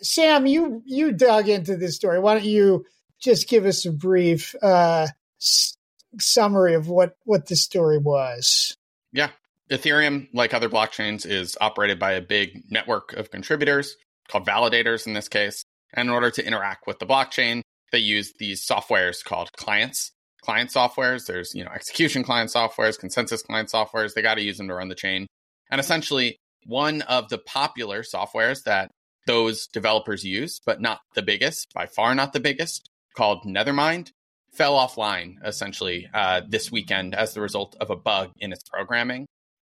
Sam, 0.00 0.46
you 0.46 0.80
you 0.86 1.12
dug 1.12 1.48
into 1.48 1.76
this 1.76 1.96
story. 1.96 2.20
Why 2.20 2.34
don't 2.34 2.44
you 2.44 2.86
just 3.20 3.48
give 3.48 3.66
us 3.66 3.84
a 3.84 3.90
brief 3.90 4.54
uh, 4.62 5.08
s- 5.40 5.76
summary 6.20 6.74
of 6.74 6.88
what 6.88 7.16
what 7.24 7.46
the 7.46 7.56
story 7.56 7.98
was? 7.98 8.76
Yeah, 9.12 9.30
Ethereum, 9.70 10.28
like 10.32 10.54
other 10.54 10.68
blockchains, 10.68 11.26
is 11.26 11.58
operated 11.60 11.98
by 11.98 12.12
a 12.12 12.20
big 12.20 12.62
network 12.70 13.12
of 13.14 13.32
contributors 13.32 13.96
called 14.28 14.46
validators 14.46 15.06
in 15.06 15.14
this 15.14 15.28
case. 15.28 15.64
And 15.94 16.08
in 16.08 16.14
order 16.14 16.30
to 16.30 16.46
interact 16.46 16.86
with 16.86 17.00
the 17.00 17.06
blockchain, 17.06 17.62
they 17.90 17.98
use 17.98 18.34
these 18.38 18.64
softwares 18.64 19.24
called 19.24 19.50
clients. 19.56 20.12
Client 20.42 20.70
softwares, 20.70 21.26
there's 21.26 21.56
you 21.56 21.64
know 21.64 21.72
execution 21.74 22.22
client 22.22 22.50
softwares, 22.50 22.96
consensus 22.96 23.42
client 23.42 23.68
softwares. 23.68 24.14
They 24.14 24.22
got 24.22 24.36
to 24.36 24.42
use 24.42 24.58
them 24.58 24.68
to 24.68 24.74
run 24.74 24.88
the 24.88 24.94
chain. 24.94 25.26
And 25.72 25.80
essentially, 25.80 26.38
one 26.68 27.02
of 27.02 27.30
the 27.30 27.38
popular 27.38 28.02
softwares 28.02 28.62
that 28.64 28.90
those 29.26 29.66
developers 29.68 30.24
use, 30.24 30.60
but 30.64 30.80
not 30.80 31.00
the 31.14 31.22
biggest, 31.22 31.66
by 31.74 31.86
far 31.86 32.14
not 32.14 32.32
the 32.32 32.40
biggest, 32.40 32.88
called 33.16 33.44
Nethermind, 33.44 34.10
fell 34.54 34.74
offline 34.74 35.34
essentially 35.44 36.08
uh, 36.14 36.42
this 36.48 36.70
weekend 36.70 37.14
as 37.14 37.34
the 37.34 37.40
result 37.40 37.76
of 37.80 37.90
a 37.90 37.96
bug 37.96 38.30
in 38.38 38.52
its 38.52 38.62
programming. 38.68 39.26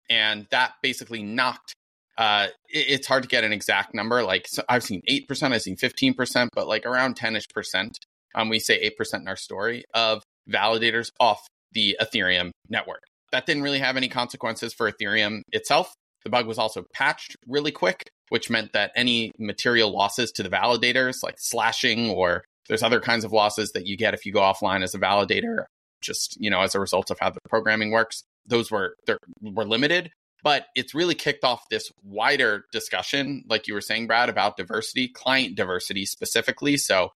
And 0.09 0.47
that 0.51 0.73
basically 0.81 1.23
knocked. 1.23 1.73
Uh, 2.17 2.47
it, 2.69 2.85
it's 2.89 3.07
hard 3.07 3.23
to 3.23 3.29
get 3.29 3.43
an 3.43 3.53
exact 3.53 3.93
number. 3.93 4.23
Like 4.23 4.47
so 4.47 4.63
I've 4.69 4.83
seen 4.83 5.01
eight 5.07 5.27
percent, 5.27 5.53
I've 5.53 5.61
seen 5.61 5.77
fifteen 5.77 6.13
percent, 6.13 6.49
but 6.53 6.67
like 6.67 6.85
around 6.85 7.15
ten 7.15 7.35
ish 7.35 7.47
percent. 7.53 7.97
Um, 8.35 8.49
we 8.49 8.59
say 8.59 8.75
eight 8.75 8.97
percent 8.97 9.21
in 9.21 9.27
our 9.27 9.35
story 9.35 9.85
of 9.93 10.23
validators 10.49 11.09
off 11.19 11.47
the 11.71 11.97
Ethereum 12.01 12.51
network. 12.69 13.03
That 13.31 13.45
didn't 13.45 13.63
really 13.63 13.79
have 13.79 13.97
any 13.97 14.09
consequences 14.09 14.73
for 14.73 14.91
Ethereum 14.91 15.41
itself. 15.51 15.93
The 16.23 16.29
bug 16.29 16.47
was 16.47 16.57
also 16.57 16.86
patched 16.93 17.36
really 17.47 17.71
quick, 17.71 18.10
which 18.29 18.49
meant 18.49 18.73
that 18.73 18.91
any 18.95 19.31
material 19.39 19.91
losses 19.91 20.31
to 20.34 20.43
the 20.43 20.49
validators, 20.49 21.23
like 21.23 21.36
slashing 21.38 22.10
or 22.10 22.43
there's 22.67 22.84
other 22.84 22.99
kinds 22.99 23.25
of 23.25 23.31
losses 23.31 23.71
that 23.73 23.88
you 23.88 23.97
get 23.97 24.13
if 24.13 24.25
you 24.25 24.31
go 24.31 24.41
offline 24.41 24.84
as 24.84 24.93
a 24.93 24.99
validator, 24.99 25.65
just 26.01 26.38
you 26.39 26.49
know 26.49 26.62
as 26.62 26.75
a 26.75 26.79
result 26.79 27.12
of 27.12 27.19
how 27.19 27.29
the 27.29 27.39
programming 27.49 27.91
works, 27.91 28.23
those 28.45 28.71
were 28.71 28.95
were 29.41 29.65
limited. 29.65 30.12
But 30.43 30.65
it's 30.75 30.95
really 30.95 31.13
kicked 31.13 31.43
off 31.43 31.69
this 31.69 31.91
wider 32.03 32.65
discussion, 32.71 33.43
like 33.47 33.67
you 33.67 33.75
were 33.75 33.81
saying, 33.81 34.07
Brad, 34.07 34.27
about 34.27 34.57
diversity, 34.57 35.07
client 35.07 35.55
diversity 35.55 36.05
specifically. 36.05 36.77
So 36.77 37.12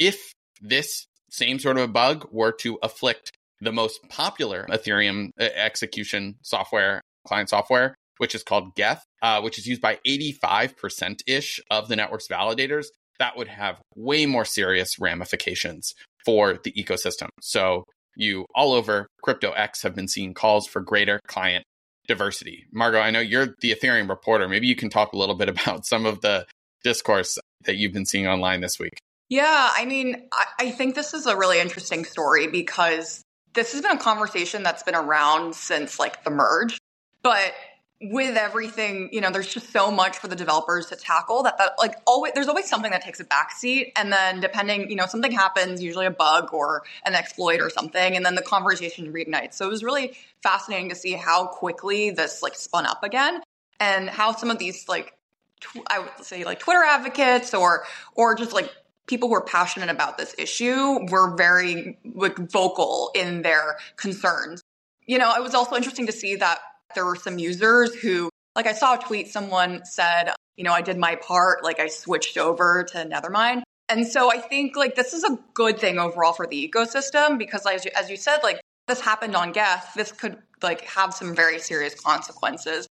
if 0.00 0.32
this 0.60 1.06
same 1.30 1.58
sort 1.60 1.76
of 1.76 1.84
a 1.84 1.88
bug 1.88 2.26
were 2.32 2.52
to 2.52 2.78
afflict 2.82 3.30
the 3.60 3.72
most 3.72 4.00
popular 4.08 4.66
Ethereum 4.68 5.30
uh, 5.38 5.44
execution 5.54 6.36
software, 6.42 7.00
client 7.26 7.48
software, 7.50 7.94
which 8.18 8.34
is 8.34 8.42
called 8.42 8.74
Geth, 8.74 9.04
uh, 9.22 9.40
which 9.40 9.58
is 9.58 9.66
used 9.66 9.80
by 9.80 9.98
85% 10.06 11.20
ish 11.26 11.60
of 11.70 11.88
the 11.88 11.96
network's 11.96 12.28
validators, 12.28 12.86
that 13.18 13.36
would 13.36 13.48
have 13.48 13.80
way 13.94 14.26
more 14.26 14.44
serious 14.44 14.98
ramifications 14.98 15.94
for 16.24 16.58
the 16.62 16.72
ecosystem. 16.72 17.28
So, 17.40 17.84
you 18.16 18.46
all 18.54 18.72
over 18.72 19.06
CryptoX 19.24 19.82
have 19.82 19.94
been 19.94 20.08
seeing 20.08 20.32
calls 20.32 20.66
for 20.66 20.80
greater 20.80 21.20
client 21.28 21.64
diversity. 22.06 22.66
Margaux, 22.72 23.00
I 23.00 23.10
know 23.10 23.20
you're 23.20 23.54
the 23.60 23.74
Ethereum 23.74 24.08
reporter. 24.08 24.48
Maybe 24.48 24.66
you 24.66 24.76
can 24.76 24.90
talk 24.90 25.12
a 25.12 25.18
little 25.18 25.34
bit 25.34 25.48
about 25.48 25.86
some 25.86 26.06
of 26.06 26.20
the 26.20 26.46
discourse 26.82 27.38
that 27.64 27.76
you've 27.76 27.92
been 27.92 28.06
seeing 28.06 28.26
online 28.26 28.60
this 28.60 28.78
week. 28.78 28.98
Yeah, 29.28 29.70
I 29.74 29.84
mean, 29.86 30.28
I, 30.32 30.44
I 30.60 30.70
think 30.70 30.94
this 30.94 31.12
is 31.12 31.26
a 31.26 31.36
really 31.36 31.58
interesting 31.58 32.04
story 32.04 32.46
because 32.46 33.22
this 33.54 33.72
has 33.72 33.82
been 33.82 33.96
a 33.96 34.00
conversation 34.00 34.62
that's 34.62 34.84
been 34.84 34.94
around 34.94 35.56
since 35.56 35.98
like 35.98 36.22
the 36.22 36.30
merge. 36.30 36.78
But 37.22 37.52
with 38.00 38.36
everything, 38.36 39.08
you 39.10 39.22
know, 39.22 39.30
there's 39.30 39.52
just 39.52 39.72
so 39.72 39.90
much 39.90 40.18
for 40.18 40.28
the 40.28 40.36
developers 40.36 40.86
to 40.86 40.96
tackle 40.96 41.42
that, 41.44 41.56
that 41.56 41.72
like 41.78 41.94
always 42.06 42.34
there's 42.34 42.48
always 42.48 42.68
something 42.68 42.90
that 42.90 43.02
takes 43.02 43.20
a 43.20 43.24
backseat. 43.24 43.92
And 43.96 44.12
then 44.12 44.40
depending, 44.40 44.90
you 44.90 44.96
know, 44.96 45.06
something 45.06 45.32
happens, 45.32 45.82
usually 45.82 46.06
a 46.06 46.10
bug 46.10 46.52
or 46.52 46.82
an 47.06 47.14
exploit 47.14 47.60
or 47.60 47.70
something, 47.70 48.14
and 48.14 48.24
then 48.24 48.34
the 48.34 48.42
conversation 48.42 49.12
reignites. 49.12 49.54
So 49.54 49.66
it 49.66 49.70
was 49.70 49.82
really 49.82 50.16
fascinating 50.42 50.90
to 50.90 50.94
see 50.94 51.12
how 51.12 51.46
quickly 51.46 52.10
this 52.10 52.42
like 52.42 52.54
spun 52.54 52.84
up 52.84 53.02
again 53.02 53.40
and 53.80 54.10
how 54.10 54.32
some 54.32 54.50
of 54.50 54.58
these 54.58 54.88
like 54.88 55.14
tw- 55.60 55.86
I 55.86 56.00
would 56.00 56.10
say 56.22 56.44
like 56.44 56.58
Twitter 56.58 56.82
advocates 56.82 57.54
or 57.54 57.84
or 58.14 58.34
just 58.34 58.52
like 58.52 58.70
people 59.06 59.28
who 59.28 59.34
are 59.36 59.44
passionate 59.44 59.88
about 59.88 60.18
this 60.18 60.34
issue 60.36 61.06
were 61.10 61.34
very 61.34 61.96
like 62.14 62.36
vocal 62.50 63.10
in 63.14 63.40
their 63.40 63.78
concerns. 63.96 64.62
You 65.06 65.18
know, 65.18 65.32
it 65.34 65.42
was 65.42 65.54
also 65.54 65.76
interesting 65.76 66.06
to 66.06 66.12
see 66.12 66.36
that 66.36 66.58
there 66.94 67.04
were 67.04 67.16
some 67.16 67.38
users 67.38 67.94
who, 67.94 68.30
like, 68.54 68.66
I 68.66 68.72
saw 68.72 68.94
a 68.94 68.98
tweet, 68.98 69.28
someone 69.28 69.84
said, 69.84 70.32
you 70.56 70.64
know, 70.64 70.72
I 70.72 70.82
did 70.82 70.96
my 70.96 71.16
part, 71.16 71.62
like, 71.62 71.80
I 71.80 71.88
switched 71.88 72.38
over 72.38 72.84
to 72.92 72.98
Nethermind. 72.98 73.62
And 73.88 74.06
so 74.06 74.32
I 74.32 74.38
think, 74.38 74.76
like, 74.76 74.94
this 74.94 75.12
is 75.12 75.22
a 75.24 75.38
good 75.54 75.78
thing 75.78 75.98
overall 75.98 76.32
for 76.32 76.46
the 76.46 76.68
ecosystem 76.68 77.38
because, 77.38 77.64
as 77.66 77.84
you, 77.84 77.90
as 77.96 78.10
you 78.10 78.16
said, 78.16 78.38
like, 78.42 78.60
this 78.88 79.00
happened 79.00 79.36
on 79.36 79.52
Geth. 79.52 79.92
This 79.94 80.12
could, 80.12 80.38
like, 80.62 80.82
have 80.82 81.14
some 81.14 81.34
very 81.34 81.58
serious 81.58 81.94
consequences. 81.94 82.86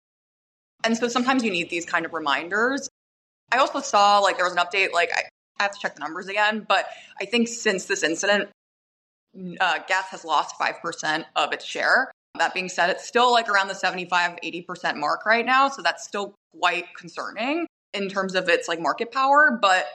And 0.85 0.97
so 0.97 1.09
sometimes 1.09 1.43
you 1.43 1.51
need 1.51 1.71
these 1.71 1.87
kind 1.87 2.05
of 2.05 2.13
reminders. 2.13 2.89
I 3.51 3.59
also 3.59 3.81
saw, 3.81 4.19
like, 4.19 4.37
there 4.37 4.45
was 4.45 4.55
an 4.55 4.63
update, 4.63 4.93
like, 4.93 5.11
I, 5.15 5.23
I 5.59 5.63
have 5.65 5.73
to 5.73 5.79
check 5.81 5.95
the 5.95 6.01
numbers 6.01 6.29
again, 6.29 6.65
but 6.69 6.87
I 7.21 7.25
think 7.25 7.49
since 7.49 7.87
this 7.87 8.03
incident, 8.03 8.51
uh, 9.61 9.79
Geth 9.87 10.09
has 10.11 10.25
lost 10.25 10.57
5% 10.61 11.25
of 11.37 11.53
its 11.53 11.65
share. 11.65 12.11
That 12.38 12.53
being 12.53 12.68
said, 12.68 12.90
it's 12.90 13.07
still 13.07 13.31
like 13.33 13.49
around 13.49 13.68
the 13.68 13.75
75, 13.75 14.38
80% 14.42 14.97
mark 14.97 15.25
right 15.25 15.47
now. 15.47 15.68
So 15.68 15.83
that's 15.83 16.05
still 16.05 16.35
quite 16.59 16.87
concerning 16.97 17.66
in 17.92 18.09
terms 18.09 18.35
of 18.35 18.49
its 18.49 18.68
like 18.68 18.81
market 18.81 19.12
power. 19.12 19.57
But 19.61 19.87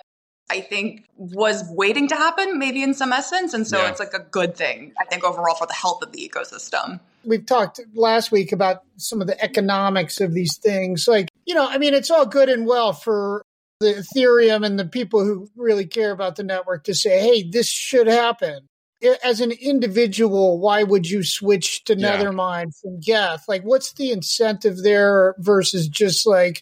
I 0.49 0.61
think 0.61 1.05
was 1.15 1.63
waiting 1.69 2.07
to 2.07 2.15
happen, 2.15 2.57
maybe 2.57 2.81
in 2.81 2.93
some 2.93 3.13
essence. 3.13 3.53
And 3.53 3.67
so 3.67 3.77
yeah. 3.77 3.89
it's 3.89 3.99
like 3.99 4.13
a 4.13 4.19
good 4.19 4.55
thing, 4.55 4.93
I 4.99 5.05
think, 5.05 5.23
overall 5.23 5.55
for 5.55 5.67
the 5.67 5.73
health 5.73 6.01
of 6.01 6.11
the 6.11 6.27
ecosystem. 6.27 6.99
We've 7.23 7.45
talked 7.45 7.79
last 7.93 8.31
week 8.31 8.51
about 8.51 8.83
some 8.97 9.21
of 9.21 9.27
the 9.27 9.41
economics 9.43 10.21
of 10.21 10.33
these 10.33 10.57
things. 10.57 11.07
Like, 11.07 11.29
you 11.45 11.53
know, 11.53 11.67
I 11.67 11.77
mean, 11.77 11.93
it's 11.93 12.09
all 12.09 12.25
good 12.25 12.49
and 12.49 12.65
well 12.65 12.93
for 12.93 13.43
the 13.79 14.03
Ethereum 14.15 14.65
and 14.65 14.79
the 14.79 14.85
people 14.85 15.23
who 15.23 15.49
really 15.55 15.85
care 15.85 16.11
about 16.11 16.35
the 16.35 16.43
network 16.43 16.85
to 16.85 16.95
say, 16.95 17.19
hey, 17.19 17.43
this 17.43 17.67
should 17.67 18.07
happen. 18.07 18.65
As 19.23 19.39
an 19.39 19.51
individual, 19.51 20.59
why 20.59 20.83
would 20.83 21.09
you 21.09 21.23
switch 21.23 21.83
to 21.85 21.97
yeah. 21.97 22.17
Nethermind 22.17 22.77
from 22.81 22.99
Geth? 22.99 23.45
Like, 23.47 23.63
what's 23.63 23.93
the 23.93 24.11
incentive 24.11 24.83
there 24.83 25.35
versus 25.37 25.87
just 25.87 26.27
like, 26.27 26.61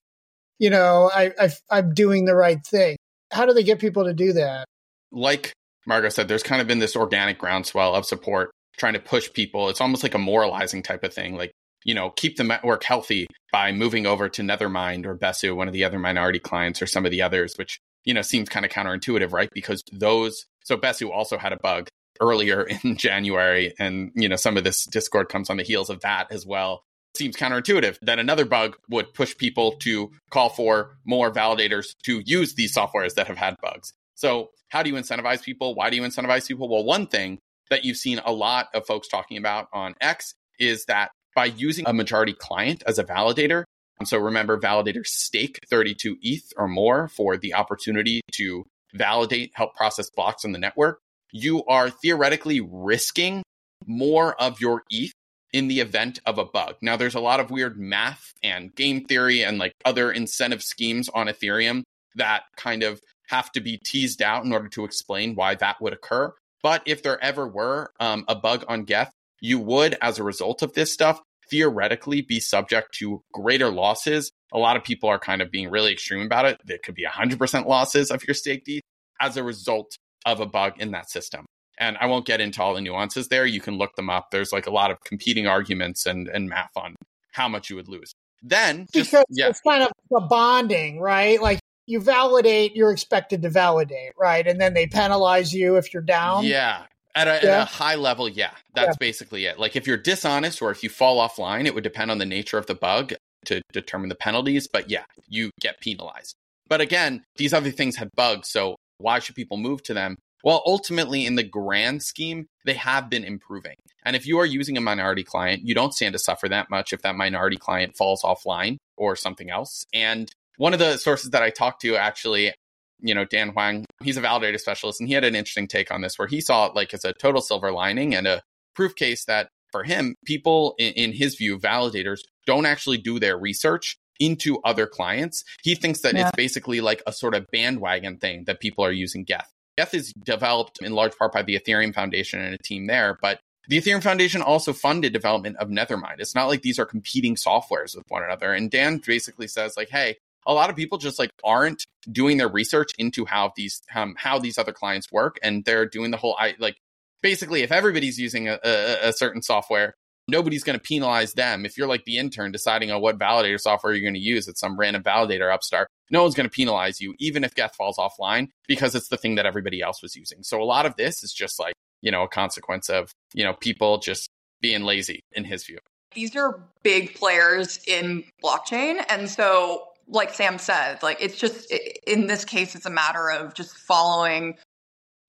you 0.59 0.69
know, 0.69 1.09
I, 1.13 1.31
I, 1.39 1.49
I'm 1.69 1.93
doing 1.93 2.25
the 2.25 2.35
right 2.35 2.63
thing? 2.65 2.97
How 3.31 3.45
do 3.45 3.53
they 3.53 3.63
get 3.63 3.79
people 3.79 4.05
to 4.05 4.13
do 4.13 4.33
that? 4.33 4.65
Like 5.11 5.53
Margaux 5.87 6.09
said, 6.09 6.27
there's 6.27 6.43
kind 6.43 6.61
of 6.61 6.67
been 6.67 6.79
this 6.79 6.95
organic 6.95 7.39
groundswell 7.39 7.95
of 7.95 8.05
support 8.05 8.51
trying 8.77 8.93
to 8.93 8.99
push 8.99 9.31
people. 9.33 9.69
It's 9.69 9.81
almost 9.81 10.03
like 10.03 10.13
a 10.13 10.19
moralizing 10.19 10.83
type 10.83 11.03
of 11.03 11.13
thing. 11.13 11.35
Like, 11.35 11.51
you 11.83 11.95
know, 11.95 12.11
keep 12.11 12.37
the 12.37 12.43
network 12.43 12.83
healthy 12.83 13.27
by 13.51 13.71
moving 13.71 14.05
over 14.05 14.29
to 14.29 14.41
Nethermind 14.41 15.05
or 15.05 15.17
Besu, 15.17 15.55
one 15.55 15.67
of 15.67 15.73
the 15.73 15.83
other 15.83 15.97
minority 15.97 16.39
clients, 16.39 16.81
or 16.81 16.87
some 16.87 17.05
of 17.05 17.11
the 17.11 17.21
others, 17.21 17.55
which, 17.57 17.79
you 18.03 18.13
know, 18.13 18.21
seems 18.21 18.49
kind 18.49 18.65
of 18.65 18.71
counterintuitive, 18.71 19.31
right? 19.31 19.49
Because 19.53 19.81
those, 19.91 20.45
so 20.63 20.77
Besu 20.77 21.09
also 21.09 21.37
had 21.37 21.53
a 21.53 21.57
bug 21.57 21.87
earlier 22.19 22.63
in 22.83 22.97
January. 22.97 23.73
And, 23.79 24.11
you 24.15 24.29
know, 24.29 24.35
some 24.35 24.57
of 24.57 24.63
this 24.63 24.85
Discord 24.85 25.29
comes 25.29 25.49
on 25.49 25.57
the 25.57 25.63
heels 25.63 25.89
of 25.89 26.01
that 26.01 26.31
as 26.31 26.45
well 26.45 26.83
seems 27.15 27.35
counterintuitive 27.35 27.97
that 28.01 28.19
another 28.19 28.45
bug 28.45 28.77
would 28.89 29.13
push 29.13 29.35
people 29.35 29.73
to 29.77 30.11
call 30.29 30.49
for 30.49 30.97
more 31.03 31.31
validators 31.31 31.95
to 32.03 32.21
use 32.25 32.53
these 32.53 32.75
softwares 32.75 33.15
that 33.15 33.27
have 33.27 33.37
had 33.37 33.55
bugs. 33.61 33.91
So, 34.15 34.51
how 34.69 34.83
do 34.83 34.89
you 34.89 34.95
incentivize 34.95 35.41
people? 35.41 35.75
Why 35.75 35.89
do 35.89 35.95
you 35.95 36.01
incentivize 36.03 36.47
people? 36.47 36.69
Well, 36.69 36.83
one 36.83 37.07
thing 37.07 37.39
that 37.69 37.83
you've 37.83 37.97
seen 37.97 38.19
a 38.23 38.31
lot 38.31 38.67
of 38.73 38.85
folks 38.85 39.07
talking 39.07 39.37
about 39.37 39.67
on 39.73 39.95
X 39.99 40.33
is 40.59 40.85
that 40.85 41.11
by 41.35 41.45
using 41.45 41.85
a 41.87 41.93
majority 41.93 42.33
client 42.33 42.83
as 42.85 42.99
a 42.99 43.03
validator, 43.03 43.63
and 43.99 44.07
so 44.07 44.17
remember, 44.17 44.59
validators 44.59 45.07
stake 45.07 45.59
32 45.69 46.17
ETH 46.21 46.53
or 46.57 46.67
more 46.67 47.07
for 47.07 47.37
the 47.37 47.53
opportunity 47.53 48.21
to 48.33 48.65
validate, 48.93 49.51
help 49.53 49.75
process 49.75 50.09
blocks 50.09 50.45
on 50.45 50.51
the 50.51 50.59
network. 50.59 50.99
You 51.31 51.65
are 51.65 51.89
theoretically 51.89 52.61
risking 52.61 53.43
more 53.85 54.39
of 54.41 54.59
your 54.61 54.83
ETH 54.89 55.11
in 55.53 55.67
the 55.67 55.79
event 55.79 56.19
of 56.25 56.37
a 56.37 56.45
bug. 56.45 56.75
Now, 56.81 56.97
there's 56.97 57.15
a 57.15 57.19
lot 57.19 57.39
of 57.39 57.51
weird 57.51 57.77
math 57.77 58.33
and 58.43 58.73
game 58.75 59.05
theory 59.05 59.43
and 59.43 59.57
like 59.57 59.73
other 59.85 60.11
incentive 60.11 60.61
schemes 60.61 61.09
on 61.09 61.27
Ethereum 61.27 61.83
that 62.15 62.43
kind 62.55 62.83
of 62.83 62.99
have 63.27 63.51
to 63.53 63.61
be 63.61 63.77
teased 63.77 64.21
out 64.21 64.45
in 64.45 64.53
order 64.53 64.67
to 64.69 64.83
explain 64.83 65.35
why 65.35 65.55
that 65.55 65.81
would 65.81 65.93
occur. 65.93 66.33
But 66.63 66.81
if 66.85 67.03
there 67.03 67.21
ever 67.23 67.47
were 67.47 67.91
um, 67.99 68.25
a 68.27 68.35
bug 68.35 68.65
on 68.67 68.83
Geth, 68.83 69.11
you 69.39 69.59
would, 69.59 69.95
as 70.01 70.17
a 70.17 70.23
result 70.23 70.61
of 70.63 70.73
this 70.73 70.91
stuff, 70.91 71.21
theoretically 71.49 72.21
be 72.21 72.39
subject 72.39 72.93
to 72.95 73.21
greater 73.33 73.69
losses. 73.69 74.31
A 74.51 74.57
lot 74.57 74.75
of 74.75 74.83
people 74.83 75.09
are 75.09 75.19
kind 75.19 75.41
of 75.41 75.51
being 75.51 75.69
really 75.69 75.91
extreme 75.91 76.25
about 76.25 76.45
it. 76.45 76.59
There 76.65 76.79
could 76.83 76.95
be 76.95 77.05
100% 77.05 77.67
losses 77.67 78.11
of 78.11 78.25
your 78.27 78.33
stake 78.33 78.63
ETH 78.65 78.81
as 79.19 79.37
a 79.37 79.43
result 79.43 79.97
of 80.27 80.39
a 80.39 80.45
bug 80.45 80.73
in 80.77 80.91
that 80.91 81.09
system. 81.09 81.45
And 81.79 81.97
I 81.99 82.07
won't 82.07 82.25
get 82.25 82.41
into 82.41 82.61
all 82.61 82.73
the 82.73 82.81
nuances 82.81 83.27
there. 83.27 83.45
You 83.45 83.61
can 83.61 83.77
look 83.77 83.95
them 83.95 84.09
up. 84.09 84.31
There's 84.31 84.51
like 84.51 84.67
a 84.67 84.71
lot 84.71 84.91
of 84.91 84.99
competing 85.01 85.47
arguments 85.47 86.05
and, 86.05 86.27
and 86.27 86.49
math 86.49 86.71
on 86.75 86.95
how 87.31 87.47
much 87.47 87.69
you 87.69 87.75
would 87.75 87.87
lose. 87.87 88.11
Then, 88.41 88.87
just, 88.93 89.11
because 89.11 89.25
yeah. 89.29 89.49
it's 89.49 89.61
kind 89.61 89.83
of 89.83 89.91
a 90.15 90.21
bonding, 90.21 90.99
right? 90.99 91.41
Like 91.41 91.59
you 91.85 92.01
validate, 92.01 92.75
you're 92.75 92.91
expected 92.91 93.41
to 93.43 93.49
validate, 93.49 94.13
right? 94.19 94.45
And 94.45 94.59
then 94.59 94.73
they 94.73 94.87
penalize 94.87 95.53
you 95.53 95.77
if 95.77 95.93
you're 95.93 96.03
down. 96.03 96.45
Yeah. 96.45 96.83
At 97.15 97.27
a, 97.27 97.39
yeah. 97.45 97.57
at 97.57 97.61
a 97.63 97.65
high 97.65 97.95
level, 97.95 98.29
yeah, 98.29 98.51
that's 98.75 98.89
yeah. 98.89 98.97
basically 98.99 99.45
it. 99.45 99.57
Like 99.57 99.75
if 99.75 99.87
you're 99.87 99.97
dishonest 99.97 100.61
or 100.61 100.69
if 100.69 100.83
you 100.83 100.89
fall 100.89 101.17
offline, 101.27 101.65
it 101.65 101.73
would 101.73 101.83
depend 101.83 102.11
on 102.11 102.19
the 102.19 102.27
nature 102.27 102.59
of 102.59 102.67
the 102.67 102.75
bug 102.75 103.13
to 103.45 103.61
determine 103.73 104.09
the 104.09 104.15
penalties. 104.15 104.67
But 104.71 104.91
yeah, 104.91 105.05
you 105.27 105.49
get 105.59 105.79
penalized. 105.81 106.35
But 106.69 106.81
again, 106.81 107.23
these 107.37 107.53
other 107.53 107.71
things 107.71 107.95
had 107.95 108.09
bugs. 108.15 108.49
So 108.49 108.75
why 108.97 109.19
should 109.19 109.35
people 109.35 109.57
move 109.57 109.83
to 109.83 109.93
them? 109.93 110.17
Well, 110.43 110.63
ultimately, 110.65 111.25
in 111.25 111.35
the 111.35 111.43
grand 111.43 112.03
scheme, 112.03 112.47
they 112.65 112.75
have 112.75 113.09
been 113.09 113.23
improving. 113.23 113.75
And 114.05 114.15
if 114.15 114.25
you 114.25 114.37
are 114.39 114.45
using 114.45 114.77
a 114.77 114.81
minority 114.81 115.23
client, 115.23 115.63
you 115.65 115.73
don't 115.73 115.93
stand 115.93 116.13
to 116.13 116.19
suffer 116.19 116.47
that 116.49 116.69
much 116.69 116.93
if 116.93 117.01
that 117.01 117.15
minority 117.15 117.57
client 117.57 117.97
falls 117.97 118.21
offline 118.21 118.77
or 118.95 119.15
something 119.15 119.49
else. 119.49 119.85
And 119.93 120.31
one 120.57 120.73
of 120.73 120.79
the 120.79 120.97
sources 120.97 121.31
that 121.31 121.43
I 121.43 121.49
talked 121.49 121.81
to 121.81 121.95
actually, 121.97 122.53
you 122.99 123.13
know, 123.13 123.25
Dan 123.25 123.49
Huang, 123.49 123.85
he's 124.03 124.17
a 124.17 124.21
validator 124.21 124.59
specialist, 124.59 124.99
and 124.99 125.07
he 125.07 125.15
had 125.15 125.23
an 125.23 125.35
interesting 125.35 125.67
take 125.67 125.91
on 125.91 126.01
this 126.01 126.17
where 126.17 126.27
he 126.27 126.39
saw 126.39 126.67
it 126.67 126.75
like 126.75 126.93
as 126.93 127.03
a 127.03 127.13
total 127.13 127.41
silver 127.41 127.71
lining 127.71 128.15
and 128.15 128.27
a 128.27 128.41
proof 128.75 128.95
case 128.95 129.25
that 129.25 129.49
for 129.71 129.83
him, 129.83 130.15
people 130.25 130.75
in, 130.77 130.93
in 130.93 131.13
his 131.13 131.35
view, 131.35 131.57
validators 131.57 132.19
don't 132.45 132.65
actually 132.65 132.97
do 132.97 133.19
their 133.19 133.37
research 133.37 133.97
into 134.19 134.59
other 134.63 134.87
clients. 134.87 135.43
He 135.63 135.75
thinks 135.75 136.01
that 136.01 136.15
yeah. 136.15 136.27
it's 136.27 136.35
basically 136.35 136.81
like 136.81 137.01
a 137.07 137.13
sort 137.13 137.35
of 137.35 137.45
bandwagon 137.51 138.17
thing 138.17 138.45
that 138.45 138.59
people 138.59 138.83
are 138.83 138.91
using 138.91 139.23
Geth. 139.23 139.51
Geth 139.77 139.93
is 139.93 140.11
developed 140.13 140.81
in 140.81 140.93
large 140.93 141.15
part 141.17 141.33
by 141.33 141.43
the 141.43 141.59
Ethereum 141.59 141.93
Foundation 141.93 142.39
and 142.39 142.53
a 142.53 142.57
team 142.57 142.87
there, 142.87 143.17
but 143.21 143.39
the 143.67 143.79
Ethereum 143.79 144.01
Foundation 144.01 144.41
also 144.41 144.73
funded 144.73 145.13
development 145.13 145.57
of 145.57 145.69
Nethermind. 145.69 146.19
It's 146.19 146.35
not 146.35 146.47
like 146.47 146.61
these 146.61 146.79
are 146.79 146.85
competing 146.85 147.35
softwares 147.35 147.95
with 147.95 148.05
one 148.07 148.23
another. 148.23 148.53
And 148.53 148.71
Dan 148.71 149.01
basically 149.05 149.47
says 149.47 149.75
like, 149.75 149.89
hey, 149.89 150.17
a 150.45 150.53
lot 150.53 150.69
of 150.69 150.75
people 150.75 150.97
just 150.97 151.19
like 151.19 151.29
aren't 151.43 151.85
doing 152.09 152.37
their 152.37 152.47
research 152.47 152.91
into 152.97 153.25
how 153.25 153.51
these 153.55 153.81
um, 153.93 154.15
how 154.17 154.39
these 154.39 154.57
other 154.57 154.71
clients 154.71 155.11
work, 155.11 155.37
and 155.43 155.65
they're 155.65 155.85
doing 155.85 156.09
the 156.09 156.17
whole 156.17 156.37
I 156.39 156.55
like 156.57 156.77
basically 157.21 157.63
if 157.63 157.71
everybody's 157.71 158.17
using 158.17 158.47
a, 158.47 158.57
a, 158.63 159.09
a 159.09 159.13
certain 159.13 159.41
software, 159.41 159.93
nobody's 160.27 160.63
going 160.63 160.77
to 160.77 160.83
penalize 160.83 161.33
them. 161.33 161.65
If 161.65 161.77
you're 161.77 161.87
like 161.87 162.05
the 162.05 162.17
intern 162.17 162.51
deciding 162.51 162.91
on 162.91 163.01
what 163.01 163.17
validator 163.17 163.59
software 163.59 163.93
you're 163.93 164.01
going 164.01 164.13
to 164.13 164.19
use 164.19 164.47
at 164.47 164.57
some 164.57 164.77
random 164.77 165.03
validator 165.03 165.53
upstart, 165.53 165.87
no 166.09 166.21
one's 166.21 166.35
going 166.35 166.49
to 166.49 166.53
penalize 166.53 167.01
you, 167.01 167.15
even 167.19 167.43
if 167.43 167.55
Geth 167.55 167.75
falls 167.75 167.97
offline, 167.97 168.47
because 168.67 168.95
it's 168.95 169.09
the 169.09 169.17
thing 169.17 169.35
that 169.35 169.45
everybody 169.45 169.81
else 169.81 170.01
was 170.01 170.15
using. 170.15 170.43
So 170.43 170.61
a 170.61 170.65
lot 170.65 170.85
of 170.85 170.95
this 170.95 171.23
is 171.23 171.33
just 171.33 171.59
like, 171.59 171.73
you 172.01 172.11
know, 172.11 172.23
a 172.23 172.27
consequence 172.27 172.89
of, 172.89 173.11
you 173.33 173.43
know, 173.43 173.53
people 173.53 173.97
just 173.97 174.29
being 174.61 174.83
lazy 174.83 175.21
in 175.33 175.43
his 175.43 175.65
view. 175.65 175.79
These 176.13 176.35
are 176.35 176.63
big 176.83 177.15
players 177.15 177.79
in 177.87 178.23
blockchain. 178.43 179.03
And 179.09 179.29
so, 179.29 179.83
like 180.07 180.33
Sam 180.33 180.57
said, 180.57 181.03
like 181.03 181.17
it's 181.19 181.37
just, 181.37 181.73
in 182.05 182.27
this 182.27 182.45
case, 182.45 182.75
it's 182.75 182.85
a 182.85 182.89
matter 182.89 183.29
of 183.29 183.53
just 183.53 183.77
following 183.77 184.57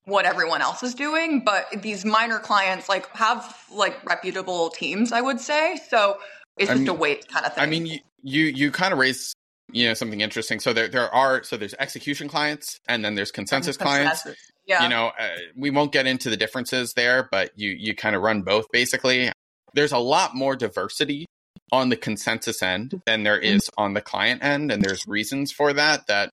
what 0.08 0.24
everyone 0.24 0.62
else 0.62 0.82
is 0.82 0.94
doing 0.94 1.40
but 1.44 1.66
these 1.82 2.04
minor 2.04 2.38
clients 2.38 2.88
like 2.88 3.08
have 3.14 3.56
like 3.70 4.02
reputable 4.04 4.70
teams 4.70 5.12
i 5.12 5.20
would 5.20 5.40
say. 5.40 5.78
So 5.88 6.18
it's 6.56 6.70
I 6.70 6.74
just 6.74 6.80
mean, 6.80 6.88
a 6.88 6.94
wait 6.94 7.28
kind 7.28 7.46
of 7.46 7.54
thing. 7.54 7.62
i 7.62 7.66
mean 7.66 7.86
you 7.86 7.98
you, 8.22 8.44
you 8.44 8.70
kind 8.70 8.92
of 8.92 8.98
raise 8.98 9.32
you 9.72 9.86
know 9.86 9.94
something 9.94 10.20
interesting. 10.20 10.60
So 10.60 10.72
there 10.72 10.88
there 10.88 11.12
are 11.14 11.42
so 11.42 11.56
there's 11.56 11.74
execution 11.78 12.28
clients 12.28 12.80
and 12.88 13.04
then 13.04 13.14
there's 13.14 13.30
consensus, 13.30 13.76
consensus. 13.76 14.22
clients. 14.22 14.40
yeah. 14.66 14.82
You 14.82 14.88
know 14.88 15.12
uh, 15.18 15.28
we 15.56 15.70
won't 15.70 15.92
get 15.92 16.06
into 16.06 16.30
the 16.30 16.36
differences 16.36 16.94
there 16.94 17.28
but 17.30 17.50
you 17.56 17.70
you 17.70 17.94
kind 17.94 18.16
of 18.16 18.22
run 18.22 18.42
both 18.42 18.66
basically. 18.72 19.30
There's 19.74 19.92
a 19.92 19.98
lot 19.98 20.34
more 20.34 20.56
diversity 20.56 21.26
on 21.70 21.90
the 21.90 21.96
consensus 21.96 22.62
end 22.62 23.02
than 23.04 23.22
there 23.24 23.38
is 23.38 23.62
mm-hmm. 23.62 23.82
on 23.82 23.94
the 23.94 24.00
client 24.00 24.42
end 24.42 24.72
and 24.72 24.82
there's 24.82 25.06
reasons 25.06 25.52
for 25.52 25.74
that 25.74 26.06
that 26.06 26.30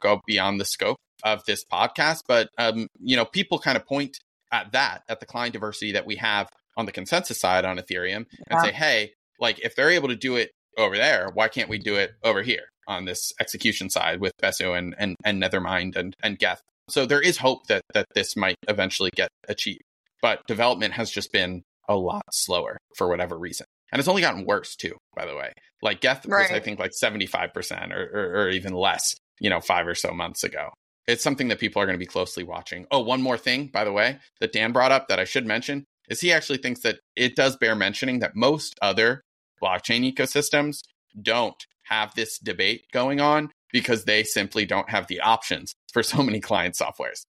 go 0.00 0.20
beyond 0.26 0.60
the 0.60 0.64
scope 0.64 0.98
of 1.24 1.44
this 1.44 1.64
podcast, 1.64 2.22
but 2.26 2.48
um, 2.58 2.88
you 3.00 3.16
know, 3.16 3.24
people 3.24 3.58
kind 3.58 3.76
of 3.76 3.86
point 3.86 4.18
at 4.52 4.72
that, 4.72 5.02
at 5.08 5.20
the 5.20 5.26
client 5.26 5.52
diversity 5.52 5.92
that 5.92 6.06
we 6.06 6.16
have 6.16 6.48
on 6.76 6.86
the 6.86 6.92
consensus 6.92 7.40
side 7.40 7.64
on 7.64 7.78
Ethereum, 7.78 8.26
and 8.48 8.60
say, 8.60 8.72
hey, 8.72 9.12
like 9.40 9.58
if 9.60 9.74
they're 9.74 9.90
able 9.90 10.08
to 10.08 10.16
do 10.16 10.36
it 10.36 10.50
over 10.76 10.96
there, 10.96 11.30
why 11.32 11.48
can't 11.48 11.68
we 11.68 11.78
do 11.78 11.96
it 11.96 12.12
over 12.22 12.42
here 12.42 12.64
on 12.86 13.04
this 13.04 13.32
execution 13.40 13.90
side 13.90 14.20
with 14.20 14.32
Besu 14.42 14.76
and 14.76 14.94
and, 14.98 15.16
and 15.24 15.42
Nethermind 15.42 15.96
and 15.96 16.14
and 16.22 16.38
Geth? 16.38 16.62
So 16.88 17.06
there 17.06 17.20
is 17.20 17.38
hope 17.38 17.66
that 17.66 17.82
that 17.94 18.06
this 18.14 18.36
might 18.36 18.56
eventually 18.68 19.10
get 19.14 19.28
achieved, 19.48 19.82
but 20.22 20.46
development 20.46 20.94
has 20.94 21.10
just 21.10 21.32
been 21.32 21.62
a 21.88 21.96
lot 21.96 22.24
slower 22.30 22.78
for 22.96 23.08
whatever 23.08 23.38
reason. 23.38 23.66
And 23.92 24.00
it's 24.00 24.08
only 24.08 24.22
gotten 24.22 24.44
worse 24.44 24.74
too, 24.74 24.96
by 25.14 25.26
the 25.26 25.36
way. 25.36 25.52
Like 25.82 26.00
Geth 26.00 26.26
right. 26.26 26.50
was, 26.50 26.56
I 26.56 26.60
think, 26.60 26.80
like 26.80 26.90
75% 26.90 27.92
or, 27.92 28.10
or, 28.12 28.42
or 28.42 28.48
even 28.48 28.72
less, 28.74 29.14
you 29.38 29.48
know, 29.48 29.60
five 29.60 29.86
or 29.86 29.94
so 29.94 30.12
months 30.12 30.42
ago 30.42 30.70
it's 31.06 31.22
something 31.22 31.48
that 31.48 31.60
people 31.60 31.80
are 31.80 31.86
going 31.86 31.98
to 31.98 32.04
be 32.04 32.06
closely 32.06 32.42
watching. 32.42 32.86
Oh, 32.90 33.00
one 33.00 33.22
more 33.22 33.38
thing, 33.38 33.68
by 33.68 33.84
the 33.84 33.92
way, 33.92 34.18
that 34.40 34.52
Dan 34.52 34.72
brought 34.72 34.92
up 34.92 35.08
that 35.08 35.20
I 35.20 35.24
should 35.24 35.46
mention 35.46 35.84
is 36.08 36.20
he 36.20 36.32
actually 36.32 36.58
thinks 36.58 36.80
that 36.80 37.00
it 37.16 37.36
does 37.36 37.56
bear 37.56 37.74
mentioning 37.74 38.20
that 38.20 38.36
most 38.36 38.78
other 38.82 39.22
blockchain 39.62 40.12
ecosystems 40.12 40.82
don't 41.20 41.66
have 41.84 42.14
this 42.14 42.38
debate 42.38 42.86
going 42.92 43.20
on 43.20 43.50
because 43.72 44.04
they 44.04 44.22
simply 44.22 44.64
don't 44.64 44.90
have 44.90 45.06
the 45.06 45.20
options 45.20 45.74
for 45.92 46.02
so 46.02 46.22
many 46.22 46.40
client 46.40 46.74
softwares. 46.74 47.24